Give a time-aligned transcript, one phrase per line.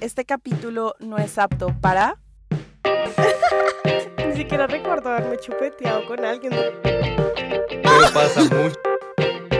[0.00, 2.18] Este capítulo no es apto para...
[4.28, 6.52] Ni siquiera recuerdo haberme chupeteado con alguien.
[6.84, 8.76] Pero pasa mucho.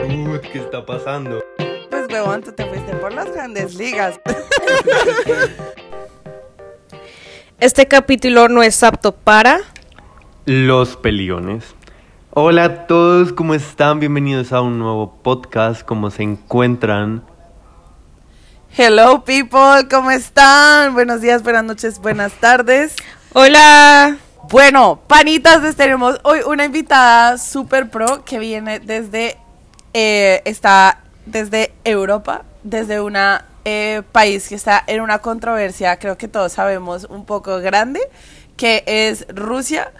[0.07, 1.43] Uy, ¿qué está pasando?
[1.89, 4.21] Pues huevón, tú te fuiste por las grandes ligas.
[7.59, 9.59] Este capítulo no es apto para...
[10.45, 11.75] Los peliones.
[12.29, 13.99] Hola a todos, ¿cómo están?
[13.99, 15.83] Bienvenidos a un nuevo podcast.
[15.83, 17.28] ¿Cómo se encuentran?
[18.77, 20.93] Hello people, ¿cómo están?
[20.93, 22.95] Buenos días, buenas noches, buenas tardes.
[23.33, 24.17] Hola.
[24.49, 29.37] Bueno, panitas, les tenemos hoy una invitada super pro que viene desde,
[29.93, 33.17] eh, está desde Europa, desde un
[34.11, 37.99] país que está en una controversia, creo que todos sabemos, un poco grande,
[38.55, 39.91] que es Rusia.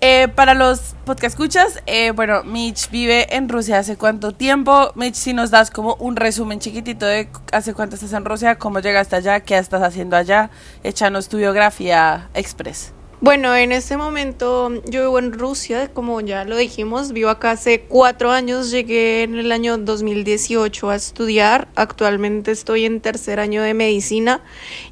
[0.00, 4.92] Eh, para los podcast escuchas, eh, bueno, Mitch vive en Rusia hace cuánto tiempo.
[4.94, 8.80] Mitch, si nos das como un resumen chiquitito de hace cuánto estás en Rusia, cómo
[8.80, 10.50] llegaste allá, qué estás haciendo allá,
[10.84, 12.92] échanos tu biografía express.
[13.22, 17.80] Bueno, en este momento yo vivo en Rusia, como ya lo dijimos, vivo acá hace
[17.80, 23.72] cuatro años, llegué en el año 2018 a estudiar, actualmente estoy en tercer año de
[23.72, 24.42] medicina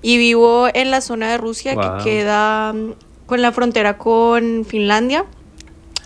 [0.00, 1.98] y vivo en la zona de Rusia Wow.
[1.98, 2.74] que queda
[3.26, 5.24] con la frontera con Finlandia,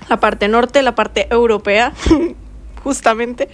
[0.08, 1.92] la parte norte, la parte europea,
[2.83, 3.48] justamente.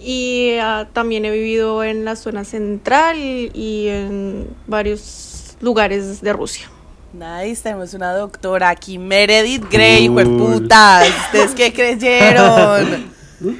[0.00, 6.68] Y ah, también he vivido en la zona central y en varios lugares de Rusia.
[7.12, 10.24] Nice, tenemos una doctora aquí, Meredith Grey, Cool.
[10.38, 11.08] putas.
[11.26, 13.04] ¿Ustedes qué creyeron?
[13.40, 13.50] Yo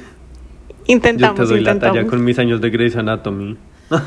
[0.87, 1.97] Intentamos, te doy la intentamos.
[1.97, 3.57] talla con mis años de Grey's Anatomy.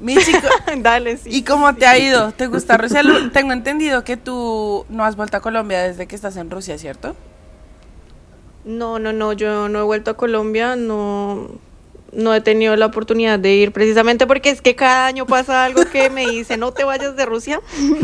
[0.00, 0.46] Mi chico,
[0.78, 1.30] Dale, sí.
[1.32, 2.32] ¿y cómo te ha ido?
[2.32, 3.02] ¿Te gusta Rusia?
[3.32, 7.16] Tengo entendido que tú no has vuelto a Colombia desde que estás en Rusia, ¿cierto?
[8.64, 11.48] No, no, no, yo no he vuelto a Colombia, no,
[12.12, 15.84] no he tenido la oportunidad de ir precisamente porque es que cada año pasa algo
[15.86, 17.60] que me dice, no te vayas de Rusia.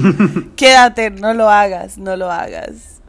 [0.57, 3.01] Quédate, no lo hagas, no lo hagas.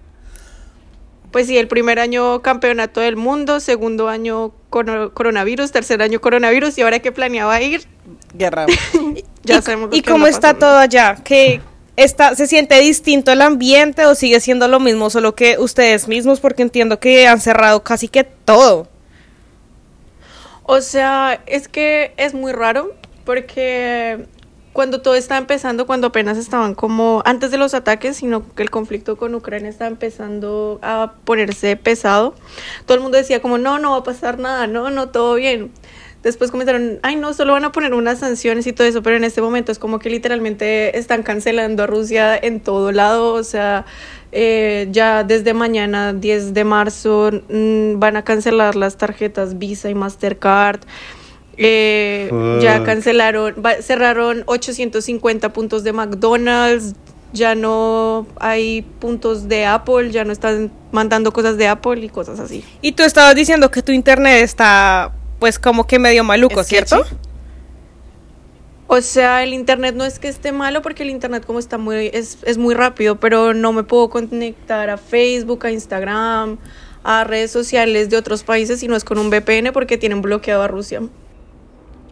[1.31, 6.77] Pues sí, el primer año campeonato del mundo, segundo año coro- coronavirus, tercer año coronavirus
[6.77, 7.83] y ahora que planeaba ir,
[8.33, 8.65] Guerra.
[9.43, 11.17] ya ¿Y, sabemos ¿y que cómo está todo allá?
[11.23, 11.61] ¿Qué
[11.95, 16.39] está, ¿Se siente distinto el ambiente o sigue siendo lo mismo, solo que ustedes mismos?
[16.39, 18.87] Porque entiendo que han cerrado casi que todo.
[20.63, 22.93] O sea, es que es muy raro
[23.25, 24.25] porque
[24.73, 28.71] cuando todo estaba empezando, cuando apenas estaban como antes de los ataques, sino que el
[28.71, 32.33] conflicto con Ucrania estaba empezando a ponerse pesado,
[32.85, 35.71] todo el mundo decía como, no, no va a pasar nada, no, no, todo bien.
[36.23, 39.25] Después comenzaron, ay, no, solo van a poner unas sanciones y todo eso, pero en
[39.25, 43.85] este momento es como que literalmente están cancelando a Rusia en todo lado, o sea,
[44.31, 49.95] eh, ya desde mañana, 10 de marzo, mm, van a cancelar las tarjetas Visa y
[49.95, 50.79] Mastercard.
[51.57, 56.95] Eh, ya cancelaron, va- cerraron 850 puntos de McDonald's,
[57.31, 62.39] ya no hay puntos de Apple, ya no están mandando cosas de Apple y cosas
[62.39, 62.63] así.
[62.81, 66.63] Y tú estabas diciendo que tu internet está, pues, como que medio maluco.
[66.63, 67.03] ¿cierto?
[68.87, 72.11] O sea, el internet no es que esté malo porque el internet como está muy
[72.13, 76.57] es, es muy rápido, pero no me puedo conectar a Facebook, a Instagram,
[77.03, 80.61] a redes sociales de otros países si no es con un VPN porque tienen bloqueado
[80.61, 81.01] a Rusia.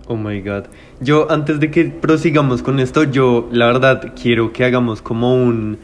[0.08, 0.66] Oh my god.
[1.00, 5.78] Yo, antes de que prosigamos con esto, yo la verdad quiero que hagamos como un,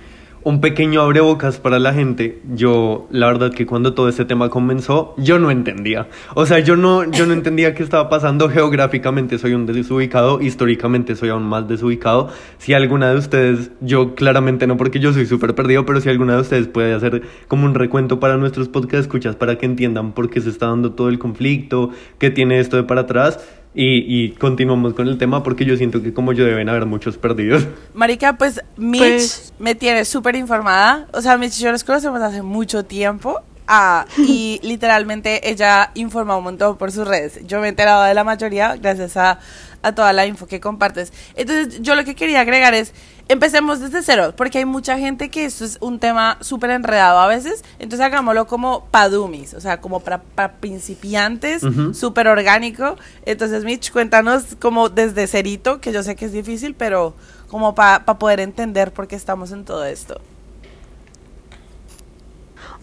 [0.48, 2.40] un pequeño abrebocas para la gente.
[2.56, 6.08] Yo, la verdad que cuando todo este tema comenzó, yo no entendía.
[6.36, 8.48] O sea, yo no, yo no entendía qué estaba pasando.
[8.48, 12.30] Geográficamente soy un desubicado, históricamente soy aún más desubicado.
[12.60, 16.36] Si alguna de ustedes, yo claramente no porque yo soy súper perdido, pero si alguna
[16.36, 20.30] de ustedes puede hacer como un recuento para nuestros podcast escuchas para que entiendan por
[20.30, 23.46] qué se está dando todo el conflicto, qué tiene esto de para atrás.
[23.80, 27.20] Y, y continuamos con el tema porque yo siento que como yo deben haber muchos
[27.20, 27.68] perdidos.
[27.94, 31.06] Marica, pues Mitch Pues- me tiene súper informada.
[31.14, 33.40] O sea, Mitch y yo nos conocemos hace mucho tiempo.
[33.68, 37.40] Ah, y literalmente ella informa un montón por sus redes.
[37.46, 39.40] Yo me he enterado de la mayoría gracias a,
[39.84, 41.14] a toda la info que compartes.
[41.36, 42.94] Entonces, yo lo que quería agregar es,
[43.30, 47.28] empecemos desde cero, porque hay mucha gente que esto es un tema súper enredado a
[47.28, 47.64] veces.
[47.80, 51.94] Entonces, hagámoslo como padumis, o sea, como para, para principiantes, Ujú.
[51.94, 52.96] súper orgánico.
[53.26, 57.16] Entonces, Mitch, cuéntanos como desde cerito, que yo sé que es difícil, pero
[57.50, 60.20] como para poder entender por qué estamos en todo esto.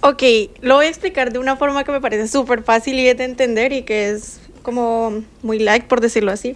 [0.01, 0.23] Ok,
[0.61, 3.73] lo voy a explicar de una forma que me parece súper fácil y de entender
[3.73, 6.55] y que es como muy like, por decirlo así.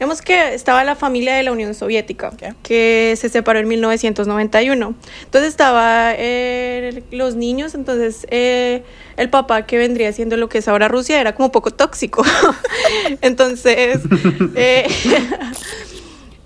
[0.00, 2.54] Vemos que estaba la familia de la Unión Soviética, Ok.
[2.64, 4.94] que se separó en 1991.
[5.22, 8.82] Entonces estaba eh, los niños, entonces eh,
[9.16, 12.24] el papá que vendría siendo lo que es ahora Rusia era como un poco tóxico.
[13.20, 14.00] entonces...
[14.56, 14.88] eh,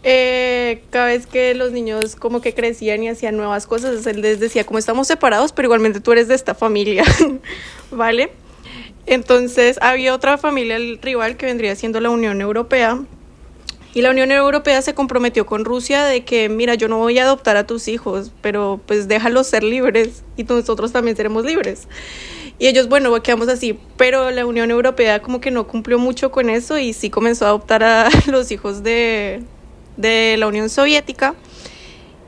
[0.07, 4.21] Eh, ca- cada vez que los niños como que crecían y hacían nuevas cosas, él
[4.21, 7.05] les decía, como estamos separados, pero igualmente tú eres de esta familia,
[7.91, 8.31] ¿vale?
[9.07, 13.03] Entonces había otra familia el rival que vendría siendo la Unión Europea.
[13.95, 17.23] Y la Unión Europea se comprometió con Rusia de que, mira, yo no voy a
[17.23, 21.87] adoptar a tus hijos, pero pues déjalos ser libres y nosotros también seremos libres.
[22.59, 26.51] Y ellos, bueno, quedamos así, pero la Unión Europea como que no cumplió mucho con
[26.51, 29.43] eso y sí comenzó a adoptar a los hijos de,
[29.97, 31.35] de la Unión Soviética.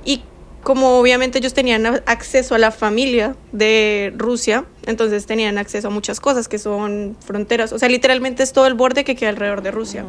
[0.04, 0.22] Y
[0.66, 6.18] como obviamente ellos tenían acceso a la familia de Rusia, entonces tenían acceso a muchas
[6.18, 7.72] cosas que son fronteras.
[7.72, 10.04] O sea, literalmente es todo el borde que queda alrededor de Rusia.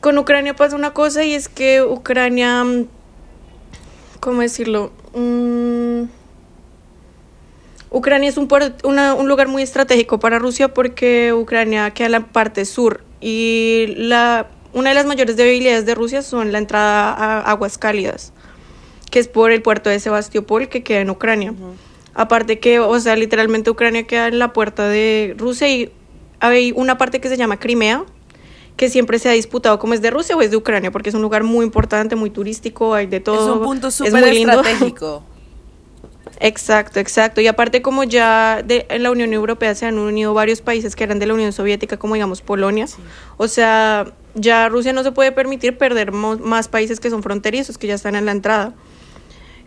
[0.00, 2.64] Con Ucrania pasa una cosa y es que Ucrania,
[4.18, 4.90] ¿cómo decirlo?
[5.14, 6.06] Mm,
[7.92, 8.48] Ucrania es un,
[8.82, 14.48] un lugar muy estratégico para Rusia porque Ucrania queda en la parte sur y la,
[14.72, 18.32] una de las mayores debilidades de Rusia son la entrada a aguas cálidas,
[19.10, 21.54] que es por el puerto de Sebastopol que queda en Ucrania.
[22.14, 25.92] Aparte que, o sea, literalmente Ucrania queda en la puerta de Rusia y
[26.40, 28.04] hay una parte que se llama Crimea,
[28.76, 31.14] que siempre se ha disputado como es de Rusia o es de Ucrania, porque es
[31.14, 33.50] un lugar muy importante, muy turístico, hay de todo.
[33.50, 35.24] Es un punto súper estratégico.
[36.42, 37.42] Exacto, exacto.
[37.42, 41.04] Y aparte como ya de, en la Unión Europea se han unido varios países que
[41.04, 42.86] eran de la Unión Soviética, como digamos Polonia,
[43.36, 47.88] o sea, ya Rusia no se puede permitir perder más países que son fronterizos, que
[47.88, 48.72] ya están en la entrada.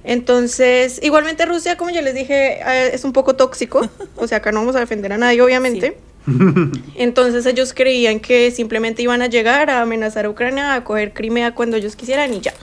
[0.04, 4.52] Entonces, igualmente Rusia, como ya les dije, eh, es un poco tóxico, o sea, acá
[4.52, 5.98] no vamos a defender a nadie, obviamente.
[6.96, 11.54] Entonces ellos creían que simplemente iban a llegar a amenazar a Ucrania, a coger Crimea
[11.54, 12.54] cuando ellos quisieran y ya.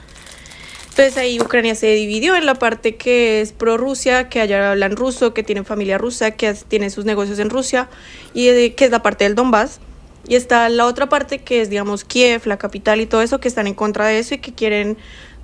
[0.89, 5.33] Entonces ahí Ucrania se dividió en la parte que es pro-Rusia, que allá hablan ruso,
[5.33, 7.87] que tienen familia rusa, que tienen sus negocios en Rusia,
[8.33, 9.79] y que es la parte del Donbass.
[10.27, 13.47] Y está la otra parte que es, digamos, Kiev, la capital y todo eso, que
[13.47, 14.97] están en contra de eso y que quieren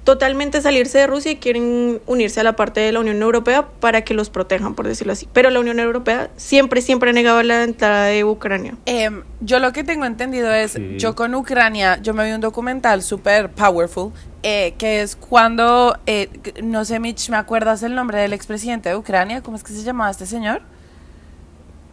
[0.07, 4.05] totalmente salirse de Rusia y quieren unirse a la parte de la Unión Europea para
[4.05, 5.27] que los protejan, por decirlo así.
[5.33, 8.77] Pero la Unión Europea siempre, siempre ha negado la entrada de Ucrania.
[8.85, 13.03] Em, yo lo que tengo entendido es, yo con Ucrania, yo me vi un documental
[13.03, 14.13] súper powerful,
[14.43, 16.29] eh, que es cuando, eh,
[16.63, 19.43] no sé, Mitch, ¿me acuerdas el nombre del expresidente de Ucrania?
[19.43, 20.61] ¿Cómo es que se llamaba este señor?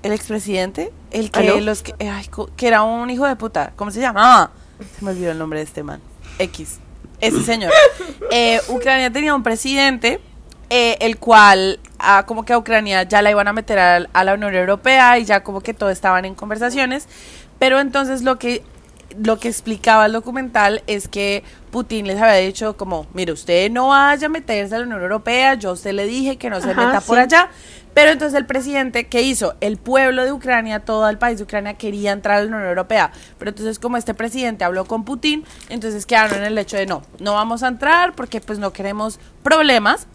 [0.05, 0.93] ¿El expresidente?
[1.11, 1.95] El que, los que,
[2.57, 3.73] que era un hijo de puta.
[3.75, 4.21] ¿Cómo se llama?
[4.23, 4.51] Ah,
[4.97, 6.01] se me olvidó el nombre de este man.
[6.39, 6.79] X
[7.27, 7.73] ese señor.
[8.31, 10.21] Eh, Ucrania tenía un presidente,
[10.71, 14.35] eh, el cual, ah, como que a Ucrania ya la iban a meter a, la
[14.35, 17.07] Unión Europea y ya como que todo estaban en conversaciones.
[17.59, 18.63] Pero entonces lo que,
[19.17, 21.45] lo que explicaba el documental es que
[21.75, 25.55] Putin les había dicho como, mire, usted no vaya a meterse a la Unión Europea,
[25.55, 27.49] yo a usted le dije que no se meta por allá,
[27.95, 29.57] pero entonces el presidente, ¿qué hizo?
[29.61, 33.11] El pueblo de Ucrania, todo el país de Ucrania quería entrar a la Unión Europea.
[33.41, 37.03] Pero entonces como este presidente habló con Putin, entonces quedaron en el hecho de no,
[37.19, 40.07] no vamos a entrar porque pues no queremos problemas.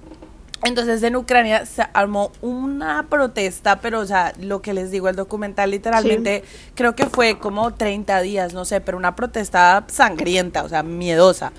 [0.63, 5.15] Entonces en Ucrania se armó una protesta, pero o sea, lo que les digo, el
[5.15, 6.43] documental literalmente
[6.75, 11.53] creo que fue como 30 días, no sé, pero una protesta sangrienta, o sea, miedosa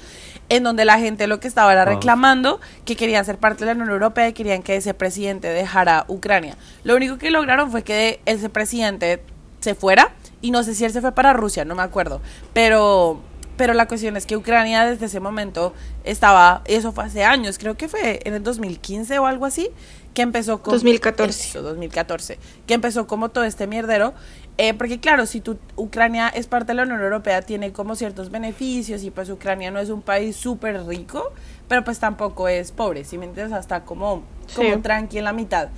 [0.50, 3.72] en donde la gente lo que estaba era reclamando que querían ser parte de la
[3.80, 6.56] Unión Europea y querían que ese presidente dejara Ucrania.
[6.82, 9.22] Lo único que lograron fue que ese presidente
[9.60, 10.12] se fuera
[10.42, 12.20] y no sé si él se fue para Rusia, no me acuerdo,
[12.52, 13.20] pero
[13.60, 15.74] pero la cuestión es que Ucrania desde ese momento
[16.04, 19.68] estaba, eso fue hace años, creo que fue en el 2015 o algo así,
[20.14, 20.72] que empezó con...
[20.72, 21.58] 2014.
[21.58, 24.14] 2014, que empezó como todo este mierdero,
[24.56, 28.30] eh, porque claro, si tu, Ucrania es parte de la Unión Europea, tiene como ciertos
[28.30, 31.30] beneficios y pues Ucrania no es un país súper rico,
[31.68, 34.22] pero pues tampoco es pobre, si me entiendes, hasta como,
[34.56, 35.68] como tranqui en la mitad.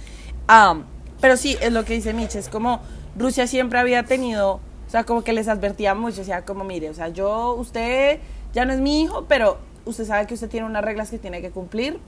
[1.21, 2.81] pero sí, es lo que dice Mitch, es como
[3.17, 4.61] Rusia siempre había tenido
[4.93, 8.21] sea, como que les advertía mucho, o sea, como mire, o sea, yo, usted
[8.53, 11.41] ya no es mi hijo, pero usted sabe que usted tiene unas reglas que tiene
[11.41, 11.99] que cumplir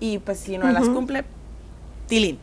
[0.00, 1.24] y pues si no las cumple,
[2.08, 2.38] tilín.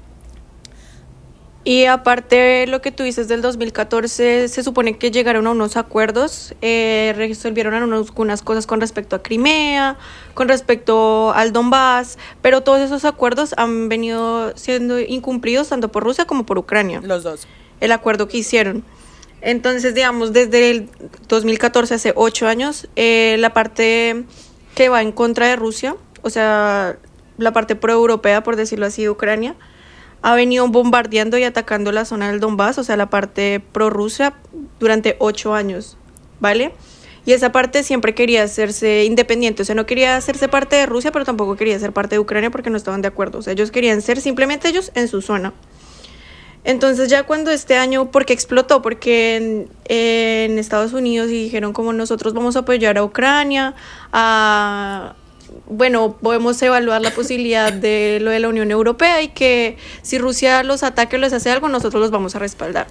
[1.66, 6.56] Y aparte lo que tú dices del 2014, se supone que llegaron a unos acuerdos,
[6.62, 9.98] eh, resolvieron algunas cosas con respecto a Crimea,
[10.36, 16.26] con respecto al Donbass, pero todos esos acuerdos han venido siendo incumplidos tanto por Rusia
[16.26, 17.02] como por Ucrania.
[17.04, 17.48] Los dos.
[17.82, 18.86] El acuerdo que hicieron.
[19.42, 20.90] Entonces, digamos, desde el
[21.28, 24.26] 2014, hace ocho años, eh, la parte
[24.76, 26.98] que va en contra de Rusia, o sea,
[27.38, 29.56] la parte pro-europea, por decirlo así, de Ucrania,
[30.22, 34.34] ha venido bombardeando y atacando la zona del Donbass, o sea, la parte pro-Rusia,
[34.80, 35.98] durante ocho años,
[36.40, 36.74] ¿vale?
[37.26, 41.12] Y esa parte siempre quería hacerse independiente, o sea, no quería hacerse parte de Rusia,
[41.12, 43.72] pero tampoco quería ser parte de Ucrania porque no estaban de acuerdo, o sea, ellos
[43.72, 45.54] querían ser simplemente ellos en su zona.
[46.64, 48.82] Entonces ya cuando este año, ¿por qué explotó?
[48.82, 53.76] Porque en, en Estados Unidos y dijeron como nosotros vamos a apoyar a Ucrania,
[54.12, 55.16] a,
[55.68, 60.64] bueno, podemos evaluar la posibilidad de lo de la Unión Europea y que si Rusia
[60.64, 62.88] los ataque o les hace algo, nosotros los vamos a respaldar.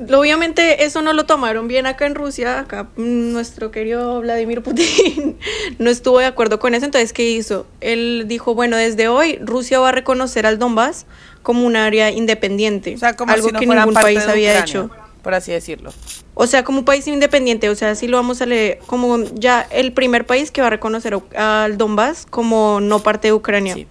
[0.00, 5.36] Obviamente eso no lo tomaron bien acá en Rusia, acá mm, nuestro querido Vladimir Putin
[5.80, 7.66] no estuvo de acuerdo con eso, entonces ¿qué hizo?
[7.80, 11.06] Él dijo, bueno, desde hoy Rusia va a reconocer al Donbass
[11.48, 14.60] como un área independiente, O sea, como algo si no que ningún país había Ucrania,
[14.60, 14.90] hecho.
[15.22, 15.90] Por así decirlo.
[16.34, 19.66] O sea, como un país independiente, o sea, sí lo vamos a leer como ya
[19.70, 23.72] el primer país que va a reconocer al Donbass como no parte de Ucrania.
[23.74, 23.86] Sí.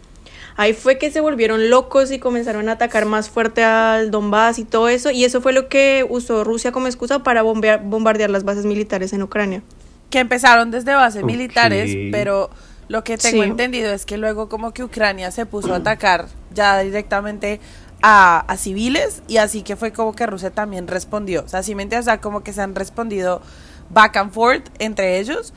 [0.55, 4.65] Ahí fue que se volvieron locos y comenzaron a atacar más fuerte al Donbass y
[4.65, 8.43] todo eso, y eso fue lo que usó Rusia como excusa para bombear- bombardear las
[8.43, 9.63] bases militares en Ucrania.
[10.11, 12.49] que empezaron desde bases militares, pero
[12.87, 13.49] lo que tengo Sí.
[13.49, 17.61] entendido es que luego como que Ucrania se puso a atacar ya directamente
[18.01, 21.43] a, civiles y así que fue como que Rusia también respondió.
[21.43, 23.41] O sea, si me entiendes, como que se han respondido
[23.89, 25.53] back and forth entre ellos.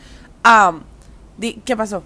[1.37, 2.03] Di- ¿Qué pasó?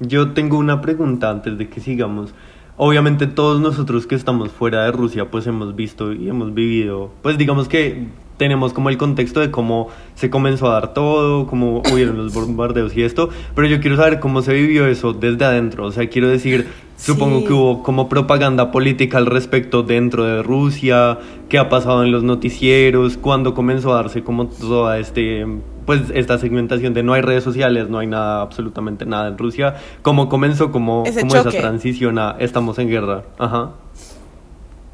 [0.00, 2.34] Yo tengo una pregunta antes de que sigamos.
[2.76, 7.38] Obviamente todos nosotros que estamos fuera de Rusia pues hemos visto y hemos vivido, pues
[7.38, 12.16] digamos que tenemos como el contexto de cómo se comenzó a dar todo, cómo hubieron
[12.16, 15.92] los bombardeos y esto, pero yo quiero saber cómo se vivió eso desde adentro, o
[15.92, 16.66] sea, quiero decir,
[16.96, 17.46] supongo Sí.
[17.46, 22.22] que hubo como propaganda política al respecto dentro de Rusia, qué ha pasado en los
[22.22, 25.46] noticieros, cuándo comenzó a darse como toda este
[25.86, 29.76] pues esta segmentación de no hay redes sociales, no hay nada, absolutamente nada en Rusia,
[30.02, 33.70] cómo comenzó como, como esa transición a estamos en guerra, ajá.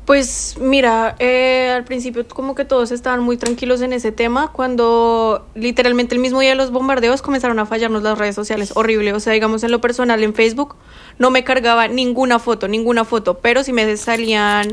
[0.05, 5.47] Pues mira, eh, al principio como que todos estaban muy tranquilos en ese tema, cuando
[5.55, 9.21] literalmente el mismo día de los bombardeos comenzaron a fallarnos las redes sociales, horrible, o
[9.21, 10.75] sea, digamos en lo personal en Facebook
[11.21, 14.73] no me cargaba ninguna foto, ninguna foto, pero sí me salían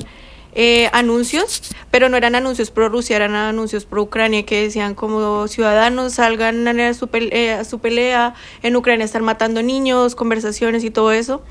[0.56, 5.48] eh, anuncios, pero no eran anuncios pro Rusia, eran anuncios pro Ucrania que decían como
[5.48, 8.34] ciudadanos salgan a su, pel- eh, a su pelea,
[8.64, 11.44] en Ucrania están matando niños, conversaciones y todo eso.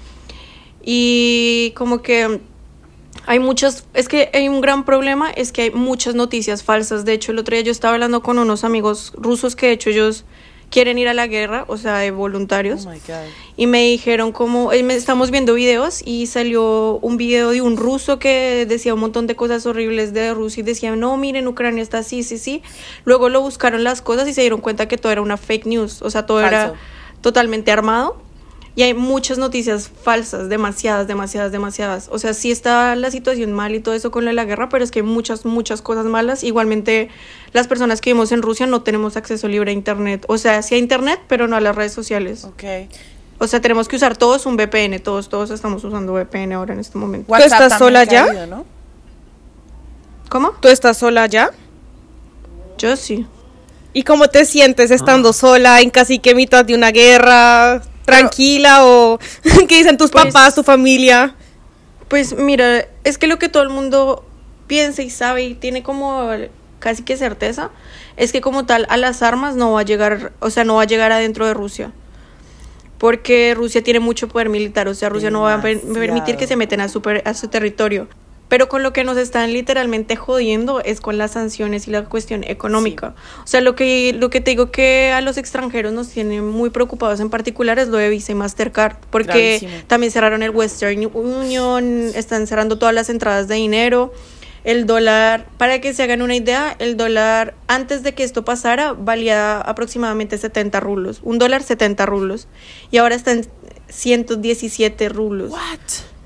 [0.82, 2.40] Y como que
[3.26, 7.04] hay muchas, es que hay un gran problema, es que hay muchas noticias falsas.
[7.04, 9.90] De hecho, el otro día yo estaba hablando con unos amigos rusos que de hecho
[9.90, 10.24] ellos
[10.70, 12.86] quieren ir a la guerra, o sea, de voluntarios.
[12.86, 12.92] Oh.
[13.56, 18.18] Y me dijeron como, eh, estamos viendo videos y salió un video de un ruso
[18.18, 21.98] que decía un montón de cosas horribles de Rusia y decía, no, miren, Ucrania está
[21.98, 22.62] así, sí, sí.
[23.04, 26.02] Luego lo buscaron las cosas y se dieron cuenta que todo era una fake news,
[26.02, 26.74] o sea, todo era
[27.20, 28.20] totalmente armado.
[28.78, 32.08] Y hay muchas noticias falsas, demasiadas, demasiadas, demasiadas.
[32.12, 34.68] O sea, sí está la situación mal y todo eso con lo de la guerra,
[34.68, 36.44] pero es que hay muchas, muchas cosas malas.
[36.44, 37.08] Igualmente,
[37.52, 40.24] las personas que vivimos en Rusia no tenemos acceso libre a Internet.
[40.28, 42.44] O sea, sí a Internet, pero no a las redes sociales.
[42.44, 42.62] Ok.
[43.40, 46.78] O sea, tenemos que usar todos un VPN, todos, todos estamos usando VPN ahora en
[46.78, 47.32] este momento.
[47.32, 48.28] WhatsApp estás sola ya?
[50.28, 50.52] ¿Cómo?
[50.60, 51.50] ¿Tú estás sola ya?
[52.78, 53.26] Yo sí.
[53.92, 57.82] ¿Y cómo te sientes estando sola en casi que mitad de una guerra?
[58.16, 59.18] ¿Tranquila o
[59.68, 61.34] qué dicen tus Pues- papás, tu familia?
[62.08, 64.24] Pues mira, es que lo que todo el mundo
[64.66, 66.30] piensa y sabe y tiene como
[66.78, 67.70] casi que certeza
[68.16, 70.82] es que como tal a las armas no va a llegar, o sea, no va
[70.82, 71.92] a llegar adentro de Rusia.
[72.98, 76.46] Porque Rusia tiene mucho poder militar, o sea, Rusia no va a per- permitir que
[76.48, 78.08] se metan a su, per- a su territorio.
[78.48, 82.44] Pero con lo que nos están literalmente jodiendo es con las sanciones y la cuestión
[82.44, 83.14] económica.
[83.44, 86.70] O sea, lo que, lo que te digo que a los extranjeros nos tiene muy
[86.70, 88.96] preocupados en particular es lo de Visa y Mastercard.
[89.10, 89.86] Porque Gravísimo.
[89.86, 94.12] también cerraron el Western Union, están cerrando todas las entradas de dinero.
[94.64, 98.92] El dólar, para que se hagan una idea, el dólar antes de que esto pasara
[98.92, 101.20] valía aproximadamente 70 rublos.
[101.22, 102.48] Un dólar 70 rublos.
[102.90, 103.46] Y ahora está en
[103.88, 105.52] 117 rublos.
[105.52, 106.17] What?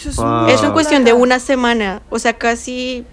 [0.00, 0.44] Eso es, Wow.
[0.44, 2.02] un- Eso en cuestión de una semana.
[2.10, 3.04] O sea, casi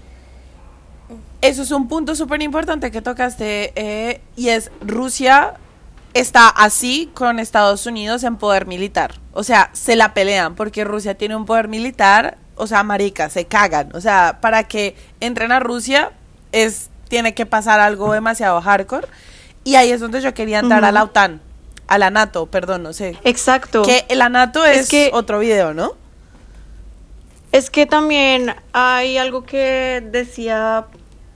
[1.42, 5.54] Eso es un punto súper importante que tocaste eh, y es Rusia
[6.16, 9.14] está así con Estados Unidos en poder militar.
[9.34, 13.46] O sea, se la pelean porque Rusia tiene un poder militar, o sea, marica, se
[13.46, 13.92] cagan.
[13.96, 16.12] O sea, para que entren a Rusia
[16.52, 19.08] es tiene que pasar algo demasiado hardcore
[19.64, 21.04] y ahí es donde yo quería entrar a la.
[21.04, 21.40] OTAN,
[21.88, 23.16] a la NATO, perdón, no sé.
[23.24, 23.84] exacto.
[23.84, 25.92] Que la NATO es, Es que- otro video, ¿no?
[27.58, 30.86] Es que también hay algo que decía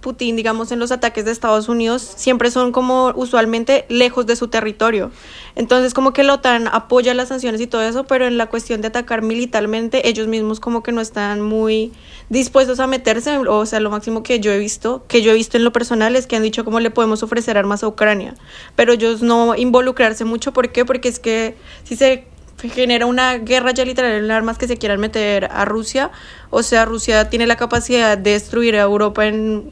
[0.02, 4.48] Putin, digamos, en los ataques de Estados Unidos, siempre son como usualmente lejos de su
[4.48, 5.10] territorio.
[5.56, 8.82] Entonces, como que la OTAN apoya las sanciones y todo eso, pero en la cuestión
[8.82, 11.92] de atacar militarmente, ellos mismos como que no están muy
[12.30, 13.40] dispuestos a meterse.
[13.40, 16.16] O sea, lo máximo que yo he visto, que yo he visto en lo personal,
[16.16, 18.36] es que han dicho cómo le podemos ofrecer armas a Ucrania.
[18.76, 20.86] Pero ellos no involucrarse mucho, ¿por qué?
[20.86, 22.28] Porque es que si se
[22.70, 26.12] genera una guerra ya literal en armas que se quieran meter a Rusia.
[26.50, 29.72] O sea, Rusia tiene la capacidad de destruir a Europa en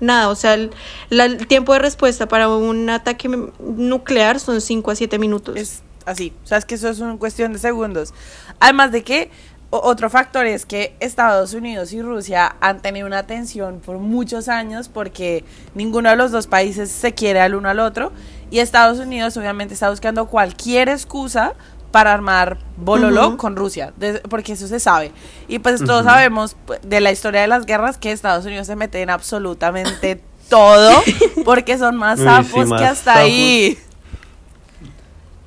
[0.00, 0.28] nada.
[0.28, 0.70] O sea, el,
[1.10, 3.28] la- el tiempo de respuesta para un ataque
[3.60, 5.56] nuclear son 5 a 7 minutos.
[5.56, 6.32] Es así.
[6.44, 8.12] O sea, es que eso es una cuestión de segundos.
[8.60, 9.30] Además de que
[9.70, 14.88] otro factor es que Estados Unidos y Rusia han tenido una tensión por muchos años
[14.88, 18.12] porque ninguno de los dos países se quiere al uno al otro
[18.52, 21.54] y Estados Unidos obviamente está buscando cualquier excusa
[21.94, 25.12] para armar bololo con Rusia, de- porque eso se sabe.
[25.46, 28.74] Y pues todos sabemos pues, de la historia de las guerras que Estados Unidos se
[28.74, 30.90] mete en absolutamente todo
[31.44, 33.20] porque son más sí, sapos que hasta sapos.
[33.20, 33.78] ahí.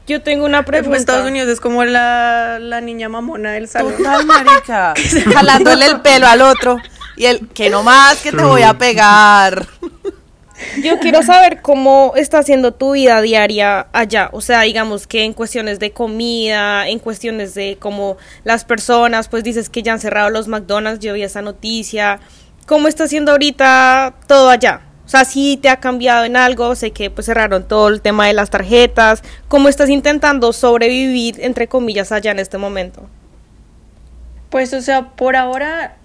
[0.08, 0.98] Yo tengo una Pero pregunta.
[0.98, 3.98] Estados Unidos es como la, la niña mamona del salón.
[3.98, 4.94] Total, marica.
[5.34, 6.78] Jalándole el pelo al otro.
[7.18, 9.68] Y el, que no más, que te voy a pegar.
[10.84, 14.30] Yo quiero saber cómo está haciendo tu vida diaria allá.
[14.32, 19.44] O sea, digamos que en cuestiones de comida, en cuestiones de cómo las personas, pues
[19.44, 22.20] dices que ya han cerrado los McDonald's, yo vi esa noticia.
[22.66, 24.82] ¿Cómo está haciendo ahorita todo allá?
[25.08, 28.28] O sea, si te ha cambiado en algo, sé que pues cerraron todo el tema
[28.28, 29.24] de las tarjetas.
[29.48, 33.08] ¿Cómo estás intentando sobrevivir, entre comillas, allá en este momento?
[34.50, 35.96] Pues, o sea, por ahora,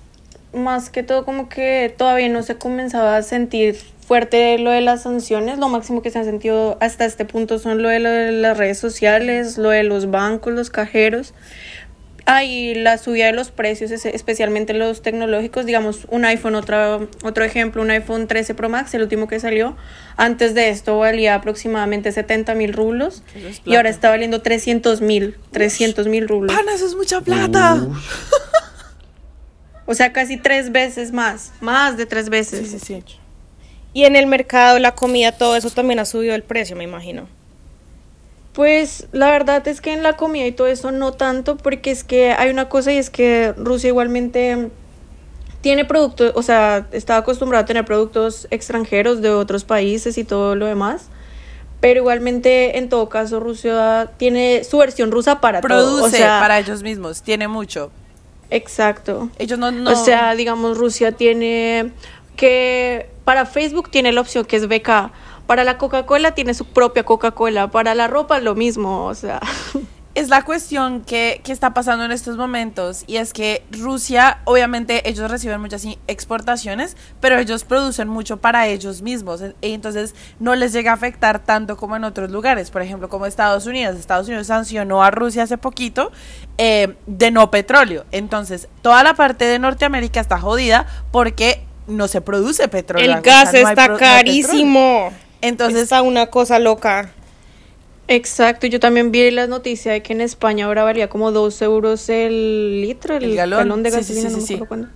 [0.53, 5.03] más que todo, como que todavía no se comenzaba a sentir fuerte lo de las
[5.03, 5.59] sanciones.
[5.59, 8.57] Lo máximo que se ha sentido hasta este punto son lo de, lo de las
[8.59, 11.35] redes sociales, lo de los bancos, los cajeros.
[12.25, 17.09] Ah, y la subida de los precios, es- especialmente los tecnológicos, digamos, un iPhone, otro,
[17.25, 19.77] otro ejemplo, un iPhone 13 Pro Max, el último que salió,
[20.17, 25.37] antes de esto valía aproximadamente 70 mil rublos es y ahora está valiendo 300 mil,
[25.51, 26.55] 300 mil rublos.
[26.55, 27.77] Pana, eso es mucha plata.
[29.85, 32.71] O sea, casi tres veces más, más de tres Sí, veces.
[32.71, 33.03] sí, sí.
[33.95, 37.29] Y en el mercado, la comida, todo eso también ha subido el precio, me imagino.
[38.53, 42.05] Pues la verdad es que en la comida y todo eso no tanto, porque es
[42.05, 44.71] que hay una cosa y es que Rusia igualmente
[45.63, 50.55] tiene productos, o sea, está acostumbrado a tener productos extranjeros de otros países y todo
[50.55, 51.07] lo demás.
[51.81, 55.69] Pero igualmente, en todo caso, Rusia tiene su versión rusa para todo.
[55.69, 57.91] Produce O sea, para ellos mismos, tiene mucho.
[58.51, 59.31] Exacto.
[59.39, 59.91] Ellos no, no.
[59.91, 61.91] O sea, digamos, Rusia tiene
[62.37, 65.13] que para Facebook tiene la opción que es BK.
[65.47, 67.71] Para la Coca-Cola tiene su propia Coca-Cola.
[67.71, 69.07] Para la ropa lo mismo.
[69.07, 69.41] O sea,
[70.15, 75.09] es la cuestión que, que está pasando en estos momentos y es que Rusia, obviamente
[75.09, 80.73] ellos reciben muchas exportaciones, pero ellos producen mucho para ellos mismos y entonces no les
[80.73, 83.97] llega a afectar tanto como en otros lugares, por ejemplo como Estados Unidos.
[83.97, 86.13] Estados Unidos sancionó a Rusia hace poquito
[86.59, 92.21] eh, de no petróleo, entonces toda la parte de Norteamérica está jodida porque no se
[92.21, 93.05] produce petróleo.
[93.13, 95.13] El o sea, gas no está pro- no carísimo.
[95.41, 97.13] Entonces está una cosa loca.
[98.09, 98.67] exacto.
[98.67, 102.81] Yo también vi la noticia de que en España ahora valía como 2 euros el
[102.83, 103.59] litro, el, El galón.
[103.59, 103.83] galón.
[103.83, 104.29] de Sí, sí, gasolina.
[104.31, 104.55] sí, no sí, me sí.
[104.55, 104.89] acuerdo cuándo.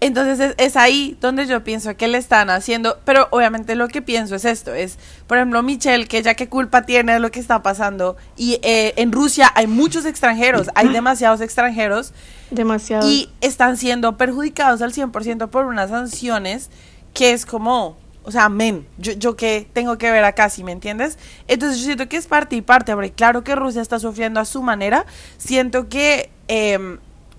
[0.00, 4.00] Entonces es, es ahí donde yo pienso que le están haciendo, pero obviamente lo que
[4.00, 7.40] pienso es esto, es, por ejemplo, Michelle, que ya qué culpa tiene de lo que
[7.40, 12.12] está pasando, y eh, en Rusia hay muchos extranjeros, hay demasiados extranjeros,
[12.50, 13.08] Demasiado.
[13.08, 16.70] y están siendo perjudicados al 100% por unas sanciones
[17.12, 20.70] que es como, o sea, men, yo, yo que tengo que ver acá, ¿sí me
[20.70, 21.18] entiendes?
[21.48, 24.44] Entonces yo siento que es parte y parte, porque claro que Rusia está sufriendo a
[24.44, 25.06] su manera,
[25.38, 26.98] siento que, em,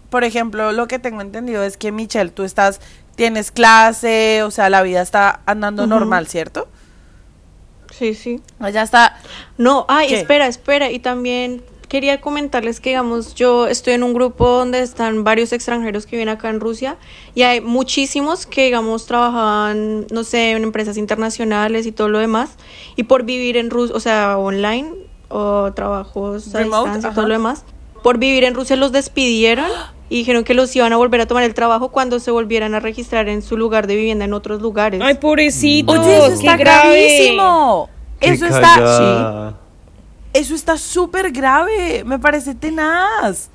[0.09, 2.81] por ejemplo, lo que tengo entendido es que Michelle, tú estás,
[3.15, 6.67] tienes clase, o sea, la vida está andando normal, ¿cierto?
[7.91, 8.41] Sí, sí.
[8.59, 9.17] Allá está,
[9.57, 10.19] No, ay, ¿Qué?
[10.21, 10.89] espera, espera.
[10.89, 16.05] Y también quería comentarles que, digamos, yo estoy en un grupo donde están varios extranjeros
[16.05, 16.97] que viven acá en Rusia
[17.35, 22.51] y hay muchísimos que, digamos, trabajan, no sé, en empresas internacionales y todo lo demás.
[22.95, 24.93] Y por vivir en Rusia, o sea, online
[25.27, 27.65] o trabajos a Remote, distancia y todo lo demás,
[28.01, 29.69] por vivir en Rusia los despidieron
[30.09, 32.79] y dijeron que los iban a volver a tomar el trabajo cuando se volvieran a
[32.79, 34.99] registrar en su lugar de vivienda en otros lugares.
[35.03, 36.89] Ay, pobrecitos, oye, eso qué está grave.
[36.89, 37.89] gravísimo.
[38.19, 39.59] Qué Eso está, cagada.
[40.33, 43.49] Eso está súper grave, me parece tenaz.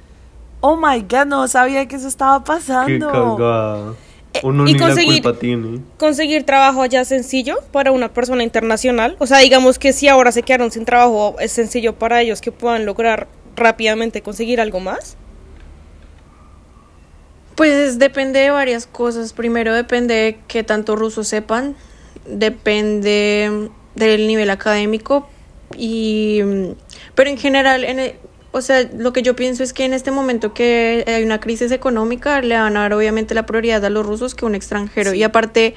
[0.61, 3.37] Oh my god, no sabía que eso estaba Qué pasando.
[3.37, 3.95] cagada.
[4.43, 5.81] Uno y ni conseguir- la culpa tiene.
[5.99, 9.15] Conseguir trabajo allá es sencillo para una persona internacional.
[9.21, 12.51] O sea, digamos que si ahora se quedaron sin trabajo, es sencillo para ellos que
[12.51, 15.17] puedan lograr rápidamente conseguir algo más.
[17.55, 19.33] Pues depende de varias cosas.
[19.33, 21.77] Primero depende de qué tanto ruso sepan,
[22.27, 25.29] depende del nivel académico
[25.77, 26.41] y
[27.15, 28.15] pero en general en el-
[28.53, 31.71] o sea, lo que yo pienso es que en este momento que hay una crisis
[31.73, 35.13] económica le van a dar obviamente la prioridad a los rusos que a un extranjero
[35.15, 35.75] y aparte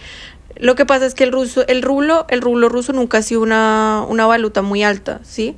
[0.58, 3.42] lo que pasa es que el ruso el rublo el rublo ruso nunca ha sido
[3.42, 5.56] una una valuta muy alta, ¿sí?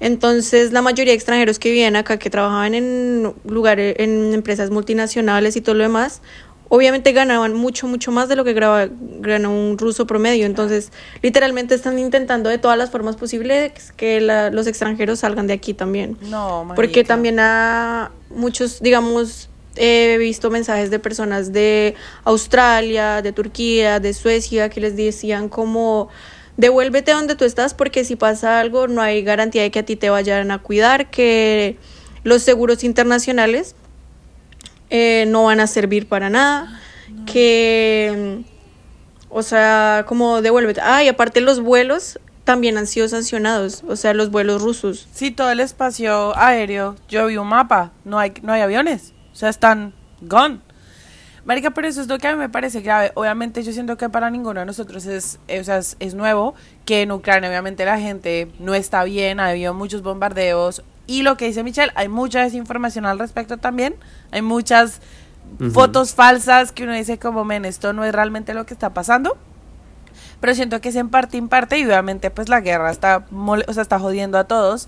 [0.00, 5.56] Entonces, la mayoría de extranjeros que vivían acá, que trabajaban en lugares, en empresas multinacionales
[5.56, 6.20] y todo lo demás,
[6.70, 8.88] obviamente ganaban mucho, mucho más de lo que graba,
[9.20, 10.46] gana un ruso promedio.
[10.46, 15.54] Entonces, literalmente están intentando de todas las formas posibles que la- los extranjeros salgan de
[15.54, 16.16] aquí también.
[16.22, 17.08] No, Porque marica.
[17.08, 24.68] también a muchos, digamos, he visto mensajes de personas de Australia, de Turquía, de Suecia,
[24.68, 26.08] que les decían como,
[26.58, 29.96] devuélvete donde tú estás porque si pasa algo no hay garantía de que a ti
[29.96, 31.78] te vayan a cuidar, que
[32.24, 33.74] los seguros internacionales
[34.90, 36.80] eh, no van a servir para nada,
[37.26, 38.42] que,
[39.30, 40.80] o sea, como devuélvete.
[40.82, 45.06] Ah, y aparte los vuelos también han sido sancionados, o sea, los vuelos rusos.
[45.12, 49.36] Sí, todo el espacio aéreo, yo vi un mapa, no hay, no hay aviones, o
[49.36, 50.60] sea, están gone.
[51.48, 53.10] Marica, pero eso es lo que a mí me parece grave.
[53.14, 56.54] Obviamente yo siento que para ninguno de nosotros es, eh, o sea, es, es nuevo,
[56.84, 60.82] que en Ucrania obviamente la gente no está bien, ha habido muchos bombardeos.
[61.06, 63.94] Y lo que dice Michelle, hay mucha desinformación al respecto también,
[64.30, 65.00] hay muchas
[65.58, 65.70] Ujú.
[65.70, 69.38] fotos falsas que uno dice como, men, esto no es realmente lo que está pasando.
[70.42, 73.72] Pero siento que es en parte en parte y obviamente pues la guerra está, o
[73.72, 74.86] sea, está jodiendo a todos.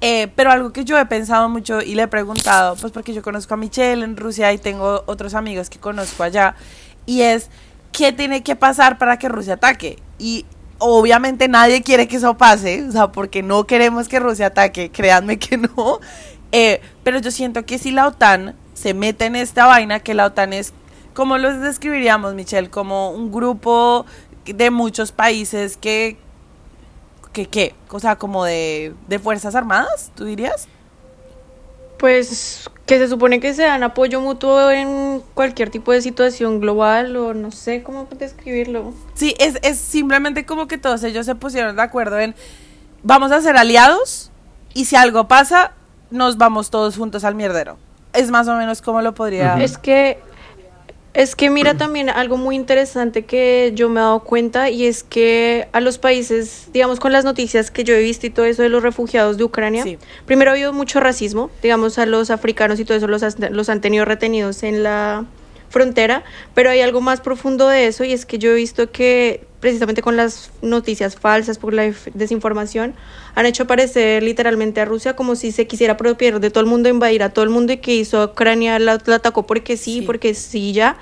[0.00, 3.22] Eh, pero algo que yo he pensado mucho y le he preguntado, pues porque yo
[3.22, 6.54] conozco a Michelle en Rusia y tengo otros amigos que conozco allá,
[7.06, 7.48] y es,
[7.92, 9.98] ¿qué tiene que pasar para que Rusia ataque?
[10.18, 10.44] Y
[10.78, 15.38] obviamente nadie quiere que eso pase, o sea, porque no queremos que Rusia ataque, créanme
[15.38, 16.00] que no.
[16.52, 20.26] Eh, pero yo siento que si la OTAN se mete en esta vaina, que la
[20.26, 20.72] OTAN es,
[21.14, 22.70] ¿cómo lo describiríamos, Michelle?
[22.70, 24.04] Como un grupo
[24.44, 26.18] de muchos países que
[27.36, 30.68] que qué, o sea, como de, de fuerzas armadas, ¿tú dirías?
[31.98, 37.14] Pues que se supone que se dan apoyo mutuo en cualquier tipo de situación global
[37.14, 38.94] o no sé cómo describirlo.
[39.12, 42.34] Sí, es, es simplemente como que todos ellos se pusieron de acuerdo en
[43.02, 44.30] vamos a ser aliados
[44.72, 45.72] y si algo pasa,
[46.10, 47.76] nos vamos todos juntos al mierdero.
[48.14, 49.62] Es más o menos como lo podría...
[49.62, 50.18] Es que
[51.16, 55.02] es que mira también algo muy interesante que yo me he dado cuenta y es
[55.02, 58.62] que a los países, digamos con las noticias que yo he visto y todo eso
[58.62, 59.98] de los refugiados de Ucrania, Sí.
[60.26, 63.80] primero ha habido mucho racismo, digamos a los africanos y todo eso los, los han
[63.80, 65.24] tenido retenidos en la
[65.68, 66.22] frontera,
[66.54, 70.00] pero hay algo más profundo de eso y es que yo he visto que precisamente
[70.00, 72.94] con las noticias falsas, por la desinformación,
[73.34, 76.88] han hecho aparecer literalmente a Rusia como si se quisiera apropiar de todo el mundo,
[76.88, 80.02] invadir a todo el mundo y que hizo Ucrania la, la atacó porque sí, Sí.
[80.02, 80.98] porque sí ya.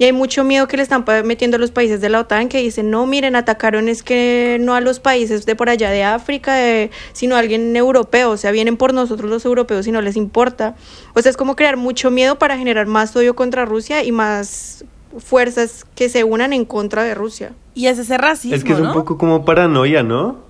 [0.00, 2.58] Y hay mucho miedo que le están metiendo a los países de la OTAN que
[2.62, 6.54] dicen, no, miren, atacaron es que no a los países de por allá de África,
[6.54, 10.16] de- sino a alguien europeo, o sea, vienen por nosotros los europeos y no les
[10.16, 10.74] importa.
[11.14, 14.84] O sea, es como crear mucho miedo para generar más odio contra Rusia y más
[15.18, 17.52] fuerzas que se unan en contra de Rusia.
[17.74, 20.48] Y es ese racismo, Es que es un poco como paranoia, ¿no?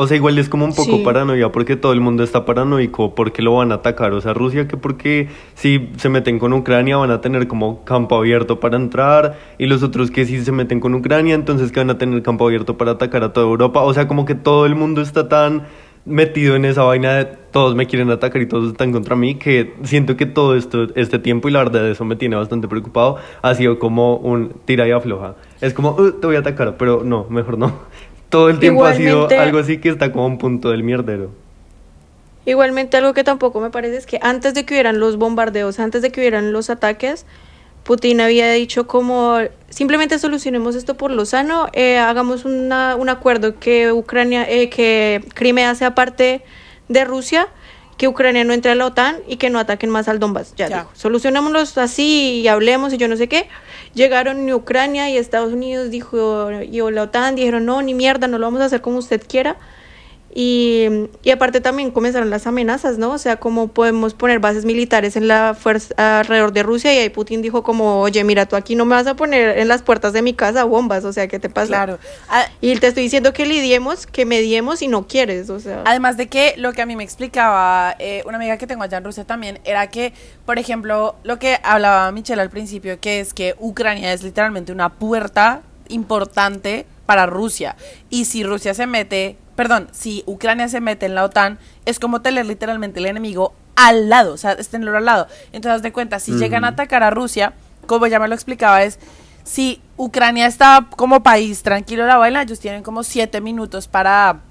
[0.00, 1.02] O sea, igual es como un poco Sí.
[1.04, 4.12] paranoia porque todo el mundo está paranoico porque lo van a atacar.
[4.12, 8.16] O sea, Rusia que porque si se meten con Ucrania van a tener como campo
[8.16, 11.90] abierto para entrar y los otros que si se meten con Ucrania entonces que van
[11.90, 13.82] a tener campo abierto para atacar a toda Europa.
[13.82, 15.64] O sea, como que todo el mundo está tan
[16.04, 19.74] metido en esa vaina de todos me quieren atacar y todos están contra mí que
[19.82, 23.54] siento que todo esto este tiempo y la verdad eso me tiene bastante preocupado ha
[23.54, 25.34] sido como un tira y afloja.
[25.60, 27.72] Es como "Uh, te voy a atacar pero no mejor no.
[28.28, 31.30] Todo el tiempo ha sido algo así que está como un punto del mierdero.
[32.44, 36.02] Igualmente algo que tampoco me parece es que antes de que hubieran los bombardeos, antes
[36.02, 37.26] de que hubieran los ataques,
[37.88, 39.38] Putin había dicho como
[39.70, 45.24] simplemente solucionemos esto por lo sano, eh, hagamos una- un acuerdo que Ucrania, eh, que
[45.32, 46.42] Crimea sea parte
[46.88, 47.48] de Rusia,
[47.96, 50.52] que Ucrania no entre a la OTAN y que no ataquen más al Donbass.
[50.54, 50.76] Ya, Ya.
[50.80, 53.48] dijo, solucionémoslos así y hablemos y yo no sé qué.
[53.94, 58.44] Llegaron Ucrania y Estados Unidos dijo y la OTAN dijeron no ni mierda, no lo
[58.48, 59.56] vamos a hacer como usted quiera.
[60.34, 60.86] Y,
[61.22, 63.12] y aparte también comenzaron las amenazas, ¿no?
[63.12, 67.08] O sea, cómo podemos poner bases militares en la fuerza alrededor de Rusia y ahí
[67.08, 70.12] Putin dijo como, oye, mira, tú aquí no me vas a poner en las puertas
[70.12, 71.68] de mi casa bombas, o sea, ¿qué te pasa?
[71.68, 71.98] Claro.
[72.28, 75.82] Ah, Y te estoy diciendo que lidiemos, que mediemos y no quieres, o sea.
[75.86, 78.98] Además de que lo que a mí me explicaba eh, una amiga que tengo allá
[78.98, 80.12] en Rusia también era que,
[80.44, 84.90] por ejemplo, lo que hablaba Michelle al principio, que es que Ucrania es literalmente una
[84.90, 87.76] puerta importante para Rusia.
[88.10, 92.22] Y si Rusia se mete, perdón, si Ucrania se mete en la OTAN, es como
[92.22, 95.26] tener literalmente el enemigo al lado, o sea, tenerlo al lado.
[95.50, 97.54] Entonces, de cuenta, si llegan a atacar a Rusia,
[97.88, 99.00] como ya me lo explicaba, es
[99.42, 104.42] si Ucrania está como país tranquilo la baila, ellos tienen como siete minutos para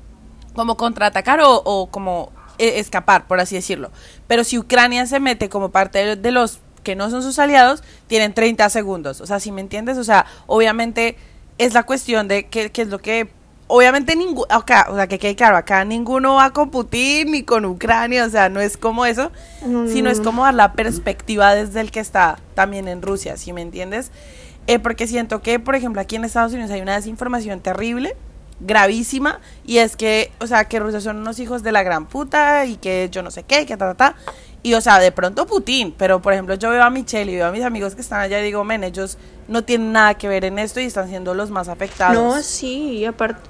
[0.54, 3.92] como contraatacar o, o como eh, escapar, por así decirlo.
[4.28, 7.82] Pero si Ucrania se mete como parte de, de los que no son sus aliados,
[8.08, 9.22] tienen 30 segundos.
[9.22, 11.16] O sea, si me entiendes, o sea, obviamente
[11.58, 13.37] es la cuestión de qué, qué es lo que
[13.68, 17.66] obviamente ninguno, acá, o sea, que quede claro, acá ninguno va con Putin ni con
[17.66, 19.32] Ucrania, o sea, no es como eso,
[19.88, 23.62] sino es como dar la perspectiva desde el que está también en Rusia, ¿sí me
[23.62, 24.12] entiendes?
[24.68, 28.16] Eh, porque siento que, por ejemplo, aquí en Estados Unidos hay una desinformación terrible,
[28.60, 32.66] gravísima, y es que, o sea, que Rusia son unos hijos de la gran puta
[32.66, 34.16] y que yo no sé qué, que ta, ta, ta.
[34.64, 37.48] Y, o sea, de pronto Putin, pero por ejemplo, yo veo a Michelle y veo
[37.48, 40.44] a mis amigos que están allá y digo, men, ellos no tienen nada que ver
[40.44, 42.16] en esto y están siendo los más afectados.
[42.16, 43.42] No, sí, y aparte,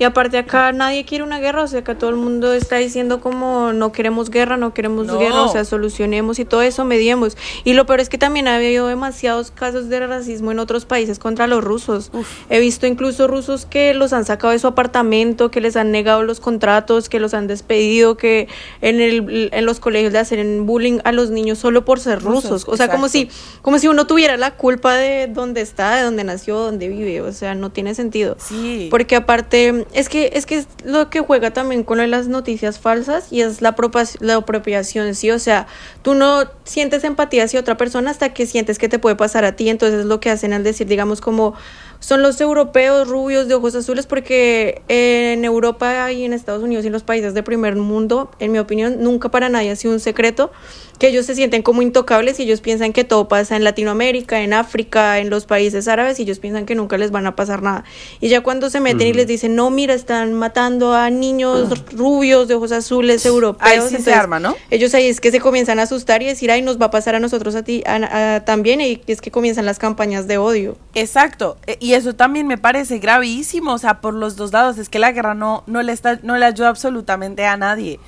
[0.00, 3.20] y aparte acá nadie quiere una guerra, o sea, que todo el mundo está diciendo
[3.20, 5.18] como no queremos guerra, no queremos No.
[5.18, 7.36] guerra, o sea, solucionemos y todo eso, mediemos.
[7.64, 11.18] Y lo peor es que también ha habido demasiados casos de racismo en otros países
[11.18, 12.10] contra los rusos.
[12.48, 16.22] He visto incluso rusos que los han sacado de su apartamento, que les han negado
[16.22, 18.48] los contratos, que los han despedido, que
[18.80, 22.44] en, el, en los colegios le hacen bullying a los niños solo por ser Rusos,
[22.50, 22.64] rusos.
[22.68, 23.28] O sea, como si,
[23.60, 27.20] como si uno tuviera la culpa de dónde está, de dónde nació, dónde vive.
[27.20, 28.38] O sea, no tiene sentido.
[28.38, 28.88] Sí.
[28.90, 33.32] Porque aparte, es que es que es lo que juega también con las noticias falsas
[33.32, 33.74] y es la,
[34.20, 35.30] la apropiación, ¿sí?
[35.30, 35.66] O sea,
[36.02, 39.56] tú no sientes empatía hacia otra persona hasta que sientes que te puede pasar a
[39.56, 41.54] ti, entonces es lo que hacen al decir, digamos, como
[42.00, 46.88] son los europeos rubios de ojos azules, porque en Europa y en Estados Unidos y
[46.88, 50.00] en los países de primer mundo, en mi opinión, nunca para nadie ha sido un
[50.00, 50.50] secreto
[50.98, 54.52] que ellos se sienten como intocables y ellos piensan que todo pasa en Latinoamérica, en
[54.52, 57.84] África, en los países árabes y ellos piensan que nunca les van a pasar nada.
[58.20, 62.48] Y ya cuando se meten y les dicen, no, mira, están matando a niños rubios
[62.48, 63.66] de ojos azules europeos.
[63.70, 64.56] Ahí sí se entonces, arma, ¿no?
[64.70, 67.14] Ellos ahí es que se comienzan a asustar y decir, ay, nos va a pasar
[67.14, 70.76] a nosotros a ti a- a- también y es que comienzan las campañas de odio.
[70.94, 74.88] Exacto, e- y eso también me parece gravísimo, o sea, por los dos lados, es
[74.88, 77.98] que la guerra no, no, le, está, no le ayuda absolutamente a nadie.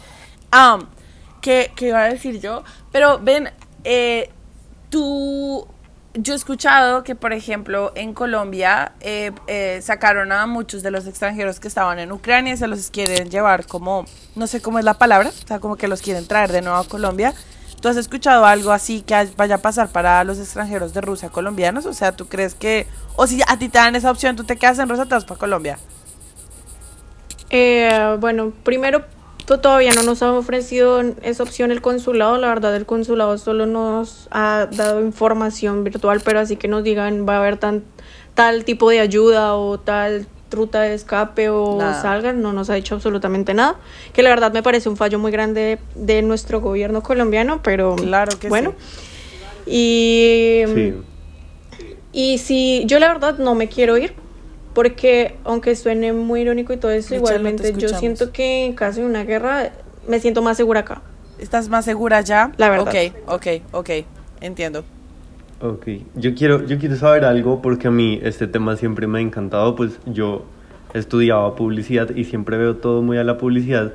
[0.52, 0.78] Ah,
[1.40, 2.62] ¿qué, qué iba a decir yo?
[2.92, 3.50] Pero ven,
[3.82, 4.30] eh,
[4.88, 5.66] tú,
[6.14, 11.08] yo he escuchado que, por ejemplo, en Colombia eh, eh, sacaron a muchos de los
[11.08, 14.04] extranjeros que estaban en Ucrania y se los quieren llevar como,
[14.36, 16.78] no sé cómo es la palabra, o sea, como que los quieren traer de nuevo
[16.78, 17.34] a Colombia.
[17.82, 21.84] ¿Tú has escuchado algo así que vaya a pasar para los extranjeros de Rusia colombianos?
[21.84, 24.56] O sea, ¿tú crees que, o si a ti te dan esa opción, tú te
[24.56, 25.78] quedas en Rusia, te vas para Colombia?
[27.50, 29.04] Eh, bueno, primero
[29.46, 32.38] to- todavía no nos ha ofrecido esa opción el consulado.
[32.38, 37.26] La verdad, el consulado solo nos ha dado información virtual, pero así que nos digan
[37.28, 42.00] va a haber tal tipo de ayuda o tal ruta de escape o Nada.
[42.00, 43.76] salgan, no nos ha dicho absolutamente nada.
[44.12, 48.38] Que la verdad me parece un fallo muy grande de, nuestro gobierno colombiano, pero Claro
[48.38, 48.74] que bueno.
[49.66, 50.94] Y Sí.
[52.12, 54.14] y si yo la verdad no me quiero ir,
[54.74, 59.00] porque aunque suene muy irónico y todo eso, no igualmente yo siento que en caso
[59.00, 59.72] de una guerra
[60.06, 61.02] me siento más segura acá.
[61.38, 62.52] ¿Estás más segura ya?
[62.56, 62.88] La verdad.
[62.88, 63.90] Ok, ok, ok,
[64.40, 64.84] entiendo.
[65.64, 69.22] Ok, yo quiero, yo quiero saber algo porque a mí este tema siempre me ha
[69.22, 70.44] encantado, pues yo
[70.92, 73.92] estudiaba publicidad y siempre veo todo muy a la publicidad.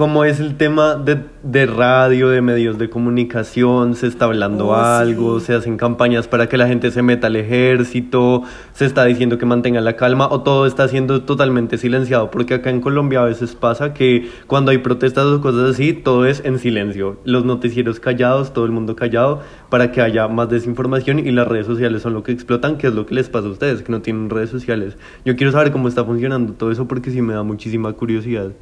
[0.00, 3.94] ¿Cómo es el tema de, de radio, de medios de comunicación?
[3.94, 5.40] ¿Se está hablando Oh, algo?
[5.40, 5.48] sí.
[5.48, 8.42] ¿Se hacen campañas para que la gente se meta al ejército?
[8.72, 10.26] ¿Se está diciendo que mantenga la calma?
[10.30, 12.30] ¿O todo está siendo totalmente silenciado?
[12.30, 16.24] Porque acá en Colombia a veces pasa que cuando hay protestas o cosas así, todo
[16.24, 17.18] es en silencio.
[17.24, 21.66] Los noticieros callados, todo el mundo callado, para que haya más desinformación y las redes
[21.66, 24.00] sociales son lo que explotan, que es lo que les pasa a ustedes, que no
[24.00, 24.96] tienen redes sociales.
[25.26, 28.52] Yo quiero saber cómo está funcionando todo eso porque sí me da muchísima curiosidad.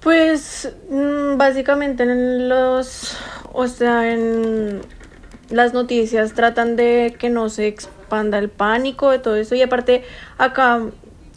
[0.00, 3.16] Pues mm, básicamente en los,
[3.52, 4.80] o sea, en
[5.50, 10.04] las noticias tratan de que no se expanda el pánico de todo eso y aparte
[10.38, 10.80] acá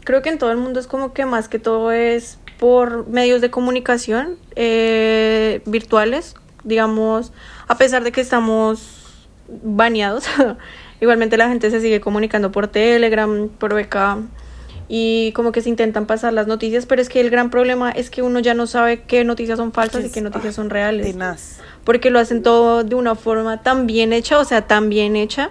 [0.04, 3.42] creo que en todo el mundo es como que más que todo es por medios
[3.42, 7.34] de comunicación eh, virtuales, digamos,
[7.68, 9.28] a pesar de que estamos
[9.64, 10.26] baneados,
[11.02, 13.96] igualmente la gente se sigue comunicando por Telegram, por VK
[14.88, 18.10] y como que se intentan pasar las noticias, pero es que el gran problema es
[18.10, 21.60] que uno ya no sabe qué noticias son falsas y qué noticias son reales Tenaz.
[21.84, 25.50] porque lo hacen todo de una forma tan bien hecha, o sea, tan bien hecha,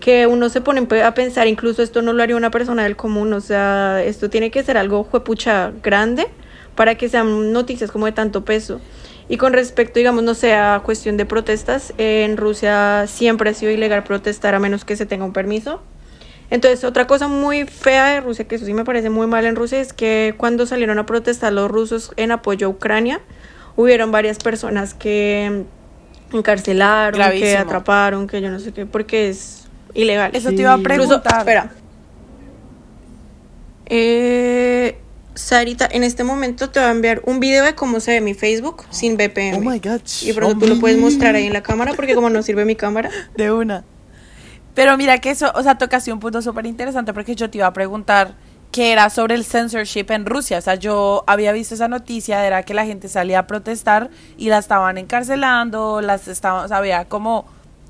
[0.00, 3.32] que uno se pone a pensar, incluso esto no lo haría una persona del común,
[3.32, 6.26] o sea, esto tiene que ser algo juepucha grande
[6.74, 8.80] para que sean noticias como de tanto peso.
[9.28, 13.70] Y con respecto, digamos, no sé, a cuestión de protestas, en Rusia siempre ha sido
[13.70, 15.80] ilegal protestar a menos que se tenga un permiso.
[16.52, 19.56] Entonces, otra cosa muy fea de Rusia, que eso sí me parece muy mal en
[19.56, 23.22] Rusia, es que cuando salieron a protestar los rusos en apoyo a Ucrania,
[23.74, 25.64] hubieron varias personas que
[26.30, 30.32] encarcelaron, que atraparon, que yo no sé qué, porque es ilegal.
[30.34, 30.82] Eso te iba a Sí.
[30.82, 31.38] Incluso, preguntar.
[31.38, 31.70] espera.
[33.86, 34.98] Eh,
[35.34, 38.34] Sarita, en este momento te voy a enviar un video de cómo se ve mi
[38.34, 39.56] Facebook sin VPN.
[39.56, 40.02] Oh my God.
[40.20, 42.76] Y eso tú lo puedes mostrar ahí en la cámara, porque como no sirve mi
[42.76, 43.08] cámara.
[43.38, 43.84] De una.
[44.74, 47.66] Pero mira que eso, o sea, tocaste un punto súper interesante porque yo te iba
[47.66, 48.34] a preguntar
[48.70, 50.58] que era sobre el censorship en Rusia.
[50.58, 54.48] O sea, yo había visto esa noticia, era que la gente salía a protestar y
[54.48, 57.40] la estaban encarcelando, las estaban, o sea, había como,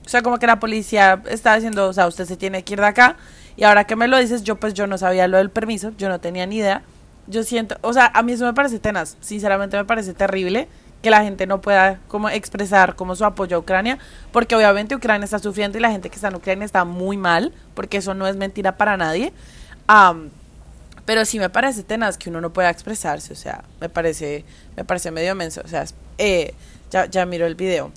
[0.04, 2.80] o sea, como que la policía estaba diciendo, o sea, usted se tiene que ir
[2.80, 3.16] de acá.
[3.56, 6.08] Y ahora que me lo dices, yo pues yo no sabía lo del permiso, yo
[6.08, 6.82] no tenía ni idea.
[7.28, 10.66] Yo siento, o sea, a mí eso me parece tenaz, sinceramente me parece terrible
[11.02, 13.98] que la gente no pueda como expresar como su apoyo a Ucrania,
[14.30, 17.52] porque obviamente Ucrania está sufriendo y la gente que está en Ucrania está muy mal,
[17.74, 19.32] porque eso no es mentira para nadie.
[21.04, 24.44] pero sí me parece tenaz que uno no pueda expresarse, o sea, me parece,
[24.76, 25.84] me parece medio menso, o sea,
[26.18, 26.54] eh,
[26.90, 27.92] ya, ya miro el video.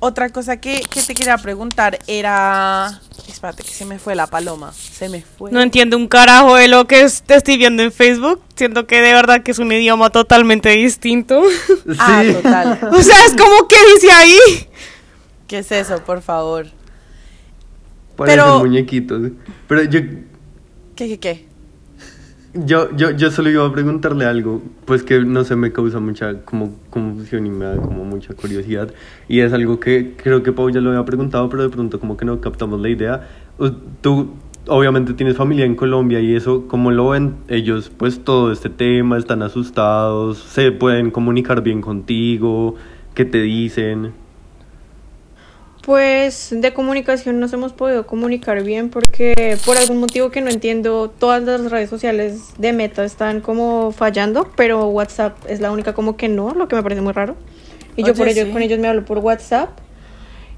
[0.00, 3.00] Otra cosa que, que te quería preguntar era
[3.38, 4.72] Espérate, que se me fue la paloma.
[4.72, 5.52] Se me fue.
[5.52, 8.40] No entiendo un carajo de lo que te estoy viendo en Facebook.
[8.56, 11.42] Siento que de verdad que es un idioma totalmente distinto.
[12.00, 12.78] Ah, total.
[12.92, 14.38] o sea, es como que dice ahí.
[15.46, 16.66] ¿Qué es eso, por favor?
[18.16, 18.58] Parecen Pero...
[18.58, 19.30] muñequitos.
[19.68, 20.00] Pero yo.
[20.96, 21.47] ¿Qué, qué, qué?
[22.54, 26.40] Yo, yo, yo solo iba a preguntarle algo, pues que no se me causa mucha
[26.44, 28.90] como confusión y me da como mucha curiosidad.
[29.28, 32.16] Y es algo que creo que Pau ya lo había preguntado, pero de pronto como
[32.16, 33.28] que no captamos la idea.
[34.00, 34.30] Tú
[34.66, 37.90] obviamente tienes familia en Colombia y eso, ¿cómo lo ven ellos?
[37.94, 42.76] Pues todo este tema, están asustados, se pueden comunicar bien contigo,
[43.14, 44.12] ¿qué te dicen?
[45.88, 51.08] Pues de comunicación nos hemos podido comunicar bien porque por algún motivo que no entiendo,
[51.08, 56.18] todas las redes sociales de Meta están como fallando, pero WhatsApp es la única como
[56.18, 57.36] que no, lo que me parece muy raro.
[57.96, 59.70] Y yo por ello con ellos me hablo por WhatsApp.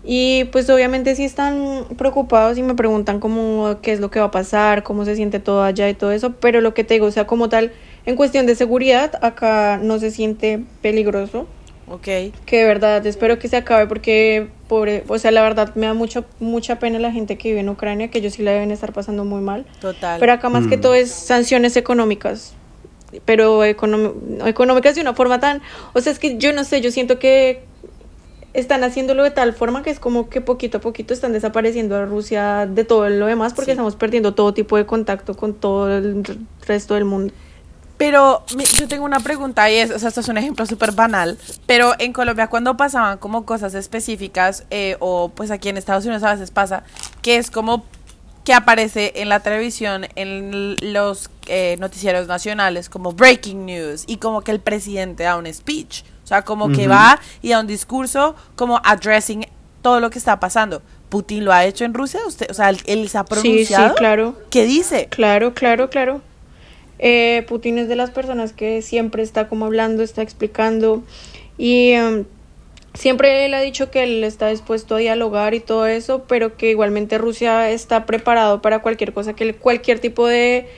[0.02, 4.26] Y pues obviamente sí están preocupados y me preguntan como qué es lo que va
[4.26, 7.06] a pasar, cómo se siente todo allá y todo eso, pero lo que te digo,
[7.06, 7.70] o sea, como tal,
[8.04, 11.46] en cuestión de seguridad, acá no se siente peligroso.
[11.90, 12.04] Ok.
[12.46, 15.94] Que de verdad espero que se acabe porque pobre, o sea, la verdad me da
[15.94, 18.92] mucho, mucha pena la gente que vive en Ucrania, que ellos sí la deben estar
[18.92, 19.66] pasando muy mal.
[19.80, 20.20] Total.
[20.20, 20.80] Pero acá más que mm.
[20.80, 22.54] todo es sanciones económicas,
[23.24, 27.18] pero económicas de una forma tan, o sea, es que yo no sé, yo siento
[27.18, 27.64] que
[28.54, 32.04] están haciéndolo de tal forma que es como que poquito a poquito están desapareciendo a
[32.04, 36.22] Rusia de todo lo demás porque estamos perdiendo todo tipo de contacto con todo el
[36.66, 37.34] resto del mundo.
[38.00, 38.42] Pero
[38.78, 41.36] yo tengo una pregunta y es, o sea, esto es un ejemplo súper banal,
[41.66, 46.22] pero en Colombia cuando pasaban como cosas específicas, eh, o pues aquí en Estados Unidos
[46.22, 46.82] a veces pasa,
[47.20, 47.84] que es como
[48.42, 54.40] que aparece en la televisión, en los eh, noticieros nacionales, como breaking news, y como
[54.40, 58.34] que el presidente da un speech, o sea, como que va y da un discurso
[58.56, 59.46] como addressing
[59.82, 60.80] todo lo que está pasando.
[61.10, 62.20] ¿Putin lo ha hecho en Rusia?
[62.26, 63.88] ¿Usted, o sea, él, se ha pronunciado.
[63.88, 64.38] Sí, sí, claro.
[64.48, 65.08] ¿Qué dice?
[65.10, 66.22] Claro, claro, claro.
[67.02, 71.02] Eh, Putin es de las personas que siempre está como hablando, está explicando
[71.56, 72.26] y em,
[72.92, 76.70] siempre él ha dicho que él está dispuesto a dialogar y todo eso, pero que
[76.70, 80.68] igualmente Rusia está preparado para cualquier cosa, que cualquier tipo de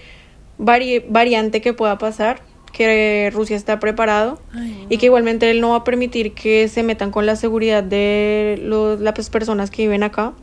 [0.59, 2.41] variante que pueda pasar,
[2.73, 4.41] que Rusia está preparado
[4.89, 8.63] y que igualmente él no va a permitir que se metan con la seguridad de
[9.01, 10.35] las personas que viven acá.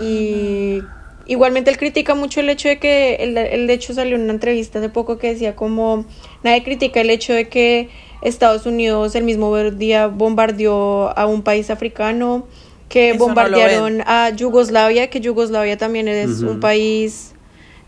[0.00, 0.80] Y
[1.28, 4.78] Igualmente él critica mucho el hecho de que, el, el hecho salió en una entrevista
[4.78, 6.06] hace poco que decía como,
[6.42, 7.90] nadie critica el hecho de que
[8.22, 12.46] Estados Unidos el mismo día bombardeó a un país africano,
[12.88, 17.34] que bombardearon a Yugoslavia, que Yugoslavia también es un país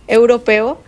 [0.07, 0.79] europeo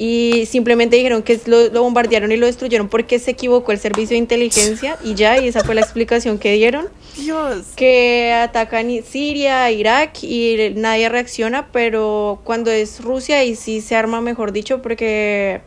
[0.00, 4.14] y simplemente dijeron que lo, lo, bombardearon y lo destruyeron porque se equivocó el servicio
[4.14, 6.88] de inteligencia y ya, y esa fue la explicación que dieron.
[7.16, 7.66] Dios.
[7.74, 14.20] Que atacan Siria, Irak y nadie reacciona, pero cuando es Rusia y sí se arma,
[14.20, 15.62] mejor dicho, porque...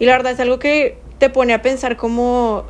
[0.00, 2.64] Y la verdad es algo que te pone a pensar como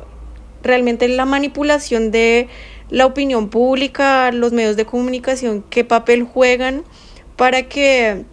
[0.61, 2.49] realmente la manipulación de
[2.91, 6.83] la opinión pública, los medios de comunicación, qué papel juegan
[7.35, 8.25] para que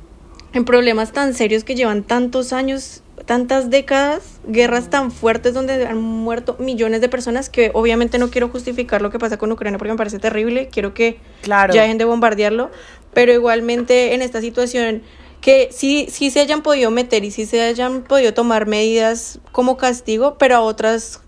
[0.52, 5.98] en problemas tan serios que llevan tantos años, tantas décadas, guerras tan fuertes donde han
[5.98, 9.92] muerto millones de personas, que obviamente no quiero justificar lo que pasa con Ucrania porque
[9.92, 11.72] me parece terrible, quiero que claro.
[11.72, 12.70] ya dejen de bombardearlo,
[13.14, 15.02] pero igualmente en esta situación
[15.40, 19.76] que sí, sí se hayan podido meter y sí se hayan podido tomar medidas como
[19.76, 21.20] castigo, pero a otras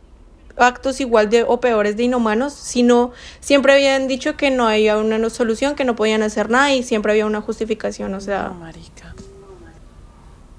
[0.56, 5.30] actos igual de o peores de inhumanos, sino siempre habían dicho que no había una
[5.30, 8.50] solución, que no podían hacer nada y siempre había una justificación, o sea...
[8.50, 9.11] marica.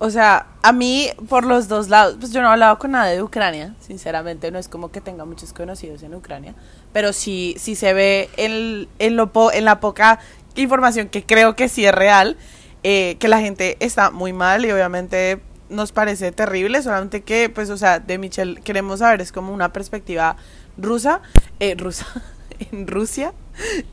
[0.04, 3.14] O sea, a mí por los dos lados, pues yo no he hablado con nadie
[3.14, 6.56] de Ucrania, sinceramente, no es como que tenga muchos conocidos en Ucrania,
[6.91, 10.20] pero sí, sí se ve en, en, lo en la poca
[10.56, 12.36] información que creo que sí es real,
[12.84, 15.39] eh, que la gente está muy mal y obviamente
[15.70, 19.72] nos parece terrible, solamente que, pues, o sea, de Michelle queremos saber, es como una
[19.72, 20.36] perspectiva
[20.78, 21.22] rusa,
[21.62, 22.08] eh, rusa,
[22.74, 23.34] en Rusia,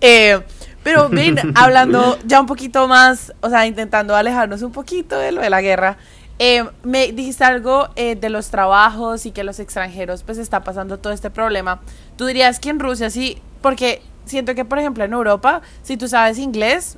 [0.00, 0.40] eh,
[0.82, 5.40] Pero ven, hablando ya un poquito más, o sea, intentando alejarnos un poquito de lo
[5.40, 5.96] de la guerra,
[6.38, 10.98] eh, me dijiste algo eh, de los trabajos y que los extranjeros pues está pasando
[10.98, 11.80] todo este problema.
[12.16, 13.36] ¿Tú dirías que en Rusia sí?
[13.60, 16.96] Porque siento que, por ejemplo, en Europa, si tú sabes inglés,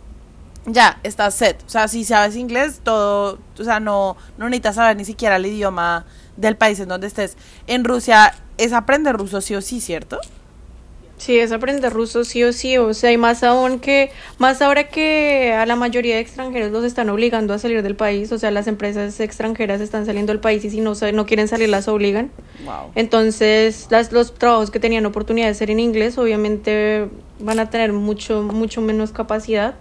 [0.66, 1.60] ya, estás set.
[1.66, 5.46] O sea, si sabes inglés, todo, o sea, no, no necesitas saber ni siquiera el
[5.46, 6.06] idioma
[6.36, 7.36] del país en donde estés.
[7.66, 10.20] En Rusia es aprender ruso sí o sí, ¿cierto?
[11.22, 14.88] Sí, es aprender ruso sí o sí, o sea, y más aún que, más ahora
[14.88, 18.50] que a la mayoría de extranjeros los están obligando a salir del país, o sea,
[18.50, 22.32] las empresas extranjeras están saliendo del país y si no, no quieren salir las obligan.
[22.64, 22.90] Wow.
[22.96, 27.06] Entonces, las, los trabajos que tenían oportunidad de ser en inglés, obviamente
[27.38, 29.76] van a tener mucho, mucho menos capacidad.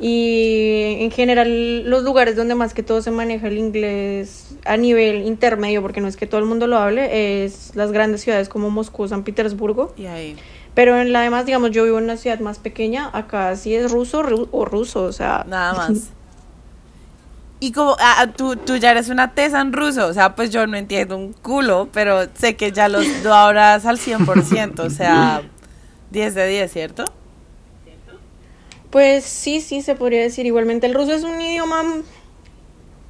[0.00, 5.26] Y en general los lugares donde más que todo se maneja el inglés a nivel
[5.26, 8.70] intermedio, porque no es que todo el mundo lo hable, es las grandes ciudades como
[8.70, 9.92] Moscú, San Petersburgo.
[9.96, 10.36] Y ahí.
[10.74, 13.90] Pero en la demás, digamos, yo vivo en una ciudad más pequeña, acá sí es
[13.90, 15.44] ruso ru- o ruso, o sea...
[15.48, 16.10] Nada más.
[17.60, 20.64] Y como ah, tú, tú ya eres una tesa en ruso, o sea, pues yo
[20.68, 25.42] no entiendo un culo, pero sé que ya los lo hablas al 100%, o sea,
[26.12, 27.04] 10 de 10, ¿cierto?
[28.90, 30.46] Pues sí, sí, se podría decir.
[30.46, 31.82] Igualmente el ruso es un idioma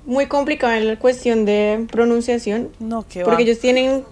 [0.07, 3.26] muy complicado en la cuestión de pronunciación, No, que va.
[3.29, 4.05] porque ellos tienen...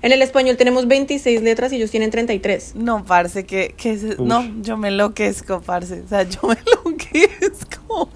[0.00, 2.76] En el español tenemos 26 letras y ellos tienen 33.
[2.76, 6.54] No, parce, que, que es- no, yo me enloquezco, parce, o sea, yo me
[6.86, 8.08] enloquezco.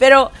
[0.00, 0.32] Pero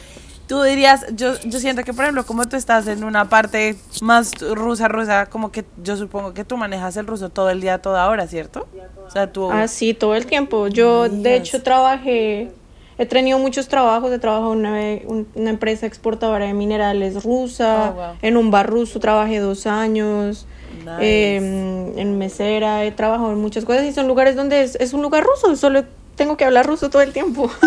[0.46, 4.32] tú dirías, yo, yo siento que, por ejemplo, como tú estás en una parte más
[4.40, 8.08] rusa, rusa, como que yo supongo que tú manejas el ruso todo el día, toda
[8.08, 8.66] hora, ¿cierto?
[9.06, 9.50] O sea, tú...
[9.50, 10.68] Ah, sí, todo el tiempo.
[10.68, 12.50] Yo, de hecho, trabajé,
[12.98, 14.10] he tenido muchos trabajos.
[14.12, 18.04] He trabajado en una, un- una empresa exportadora de minerales rusa, Oh, wow.
[18.22, 20.46] en un bar ruso trabajé dos años,
[20.84, 20.90] Nice.
[21.00, 25.02] eh, en mesera, he trabajado en muchas cosas y son lugares donde es, es un
[25.02, 25.84] lugar ruso, solo
[26.16, 27.50] tengo que hablar ruso todo el tiempo.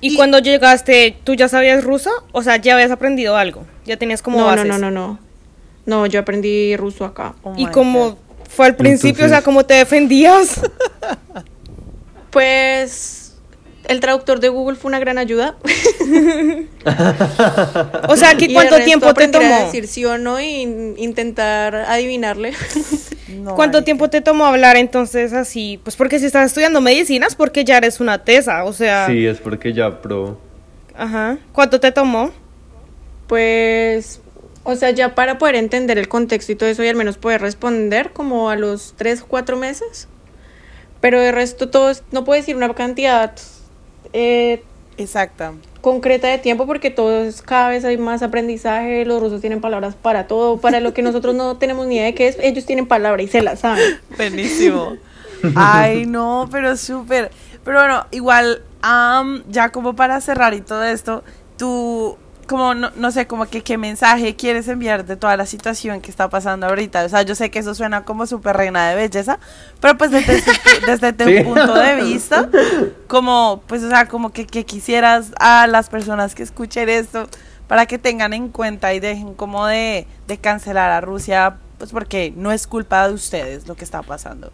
[0.00, 2.10] ¿Y, cuando llegaste, tú ya sabías ruso?
[2.32, 3.66] O sea, ya habías aprendido algo.
[3.84, 4.66] Ya tenías como no, bases.
[4.66, 5.18] no, no, no, no.
[5.86, 7.34] No, yo aprendí ruso acá.
[7.42, 8.16] Oh ¿Y cómo God.
[8.48, 9.24] fue al principio?
[9.24, 10.60] O sea, Entonces- ¿cómo te defendías?
[12.30, 13.19] Pues
[13.90, 15.56] el traductor de Google fue una gran ayuda.
[18.08, 19.64] O sea, ¿qué ¿cuánto tiempo te a tomó?
[19.66, 20.62] decir sí o no y
[20.96, 22.52] intentar adivinarle.
[23.30, 23.84] No, ¿Cuánto marica.
[23.84, 25.78] tiempo te tomó hablar entonces así?
[25.84, 29.06] Pues porque si estás estudiando medicinas, porque ya eres una tesa, o sea...
[29.06, 30.40] Sí, es porque ya pro.
[30.96, 31.38] Ajá.
[31.52, 32.32] ¿Cuánto te tomó?
[33.28, 34.20] Pues,
[34.64, 37.40] o sea, ya para poder entender el contexto y todo eso y al menos poder
[37.40, 40.08] responder como a los tres, cuatro meses.
[41.00, 43.32] Pero de resto todo, es- no puedo decir una cantidad
[44.12, 44.62] eh,
[44.96, 45.54] Exacta.
[45.80, 49.94] concreta de tiempo porque todo es, cada vez hay más aprendizaje, los rusos tienen palabras
[49.94, 52.86] para todo, para lo que nosotros no tenemos ni idea de qué es, ellos tienen
[52.86, 53.98] palabra y se la saben.
[54.16, 54.96] Buenísimo.
[55.54, 57.30] Ay, no, pero súper.
[57.64, 61.24] Pero bueno, igual, am, ya como para cerrar y todo esto,
[61.56, 62.16] tú,
[62.50, 66.10] como, no, no sé, como que qué mensaje quieres enviar de toda la situación que
[66.10, 67.04] está pasando ahorita.
[67.04, 69.38] O sea, yo sé que eso suena como súper reina de belleza,
[69.80, 71.40] pero pues desde, tu- desde tu Sí.
[71.44, 72.48] punto de vista,
[73.06, 77.28] como, pues, o sea, como que, que quisieras a las personas que escuchen esto
[77.68, 82.32] para que tengan en cuenta y dejen como de, de cancelar a Rusia, pues porque
[82.36, 84.50] no es culpa de ustedes lo que está pasando.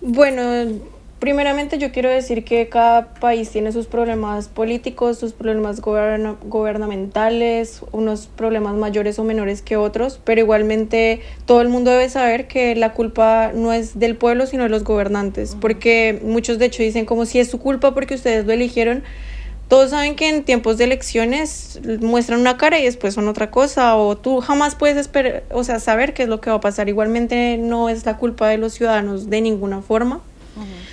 [0.00, 0.42] Bueno,
[1.22, 7.82] primeramente yo quiero decir que cada país tiene sus problemas políticos, sus problemas goberna- gubernamentales,
[7.92, 12.74] unos problemas mayores o menores que otros, pero igualmente todo el mundo debe saber que
[12.74, 17.04] la culpa no es del pueblo, sino de los gobernantes, porque muchos de hecho dicen
[17.04, 19.04] como si es su culpa porque ustedes lo eligieron.
[19.68, 23.94] Todos saben que en tiempos de elecciones muestran una cara y después son otra cosa,
[23.94, 26.88] o tú jamás puedes esperar, o sea, saber qué es lo que va a pasar.
[26.88, 30.20] Igualmente no es la culpa de los ciudadanos de ninguna forma.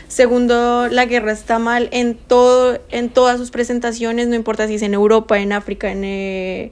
[0.08, 4.82] Segundo, la guerra está mal en todo, en todas sus presentaciones, no importa si es
[4.82, 6.72] en Europa, en África, en, eh,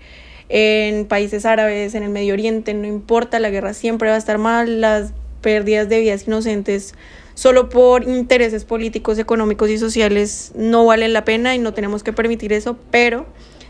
[0.49, 4.37] en países árabes, en el Medio Oriente, no importa, la guerra siempre va a estar
[4.37, 6.95] mal, las pérdidas de vidas inocentes
[7.37, 12.11] solo por intereses políticos, económicos y sociales no valen la pena y no tenemos que
[12.11, 13.27] permitir eso, pero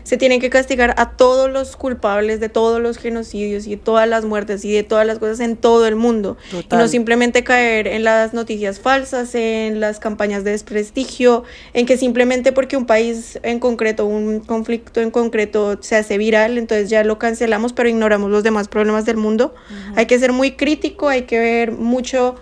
[0.08, 4.08] se tienen que castigar a todos los culpables de todos los genocidios y de todas
[4.08, 6.38] las muertes y de todas las cosas en todo el mundo.
[6.50, 11.44] Y no simplemente caer en las noticias falsas, en las campañas de desprestigio,
[11.74, 16.56] en que simplemente porque un país en concreto, un conflicto en concreto se hace viral,
[16.56, 19.54] entonces ya lo cancelamos, pero ignoramos los demás problemas del mundo.
[19.94, 22.36] Hay que ser muy crítico, hay que ver mucho,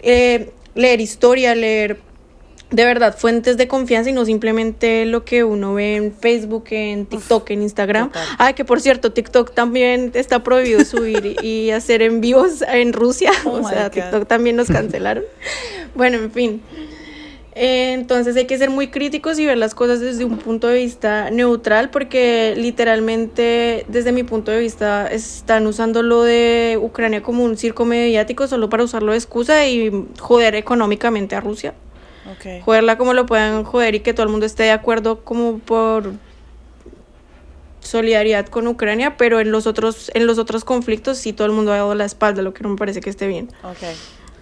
[0.00, 2.00] eh, leer historia, leer
[2.70, 7.06] de verdad fuentes de confianza y no simplemente lo que uno ve en Facebook, en
[7.06, 8.08] TikTok, en Instagram.
[8.08, 8.26] total.
[8.38, 13.30] Ah, que por cierto, TikTok también está prohibido subir y hacer envíos en Rusia.
[13.44, 13.92] Oh o sea, God.
[13.92, 15.24] TikTok también nos cancelaron.
[15.94, 16.60] Bueno, en fin.
[17.54, 20.74] Eh, Entonces hay que ser muy críticos y ver las cosas desde un punto de
[20.74, 27.44] vista neutral porque literalmente desde mi punto de vista están usando lo de Ucrania como
[27.44, 31.74] un circo mediático solo para usarlo de excusa y joder económicamente a Rusia.
[32.30, 32.62] Ok.
[32.64, 36.12] Joderla como lo puedan joder y que todo el mundo esté de acuerdo como por
[37.80, 41.72] solidaridad con Ucrania, pero en los otros en los otros conflictos sí todo el mundo
[41.72, 43.50] ha dado la espalda, lo que no me parece que esté bien.
[43.62, 43.78] Ok.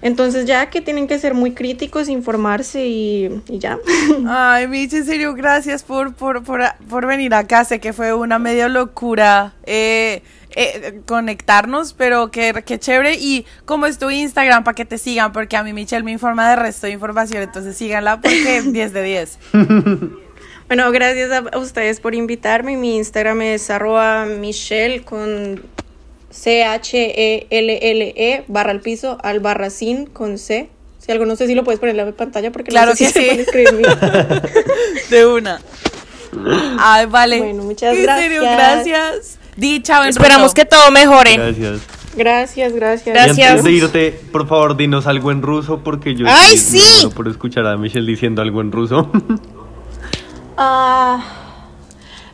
[0.03, 3.79] Entonces ya que tienen que ser muy críticos, informarse y, y ya.
[4.29, 7.65] Ay, Michi, en serio, gracias por, por, por, por venir acá.
[7.65, 10.23] Sé que fue una medio locura eh,
[10.57, 13.15] eh, conectarnos, pero qué, qué chévere.
[13.15, 16.51] Y cómo es tu Instagram para que te sigan, porque a mí Michelle me informa
[16.51, 19.39] de resto de información, entonces síganla porque 10 de 10.
[20.69, 22.79] Bueno, gracias a, ustedes por invitarme.
[22.79, 25.61] Mi Instagram es arroba Michelle con
[26.31, 30.71] C-H-E-L-L-E E, barra al piso al barra sin con C.
[30.99, 33.05] Si algo no sé si lo puedes poner en la pantalla porque Claro no sé
[33.05, 33.27] que si se sí.
[33.27, 33.87] puede escribir.
[35.11, 35.61] De una.
[36.79, 37.39] Ay, vale.
[37.39, 39.39] Bueno, muchas En serio, gracias.
[39.53, 39.57] Gracias.
[39.57, 40.55] Di chao en Esperamos ruso.
[40.55, 41.37] que todo mejore.
[41.37, 41.81] Gracias.
[42.15, 43.17] Gracias, gracias.
[43.17, 43.65] Y antes Gracias.
[43.65, 47.09] de irte, por favor, dinos algo en ruso porque yo ¡Ay, estoy sí!
[47.15, 49.11] por escuchar a Michelle diciendo algo en ruso.
[50.59, 51.25] А,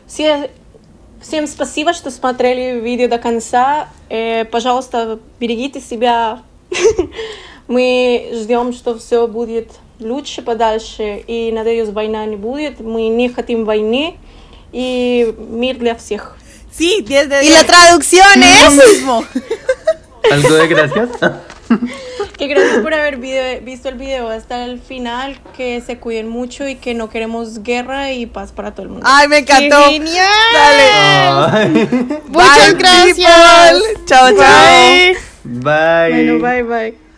[0.05, 0.51] все,
[1.21, 3.87] всем спасибо, что смотрели видео до конца.
[4.09, 6.41] Э, пожалуйста, берегите себя.
[7.69, 11.23] Мы ждем, что все будет лучше подальше.
[11.25, 12.81] И, надеюсь, война не будет.
[12.81, 14.17] Мы не хотим войны.
[14.73, 16.35] И мир для всех.
[16.79, 17.51] Sí, 10 de 10.
[17.51, 18.71] Y la traducción Lo es...
[18.87, 19.23] mismo.
[20.31, 21.09] ¿Algo de gracias?
[22.35, 25.39] Que gracias por haber video- visto el video hasta el final.
[25.55, 29.05] Que se cuiden mucho y que no queremos guerra y paz para todo el mundo.
[29.07, 29.89] Ay, me ¡Qué encantó.
[29.89, 30.25] genial!
[30.55, 31.85] Dale.
[32.27, 33.71] Muchas Bye, gracias.
[33.73, 34.05] people.
[34.05, 34.37] Chao, chao.
[34.37, 35.17] Bye.
[35.43, 36.11] Bye.
[36.33, 37.08] Bueno, bye bye.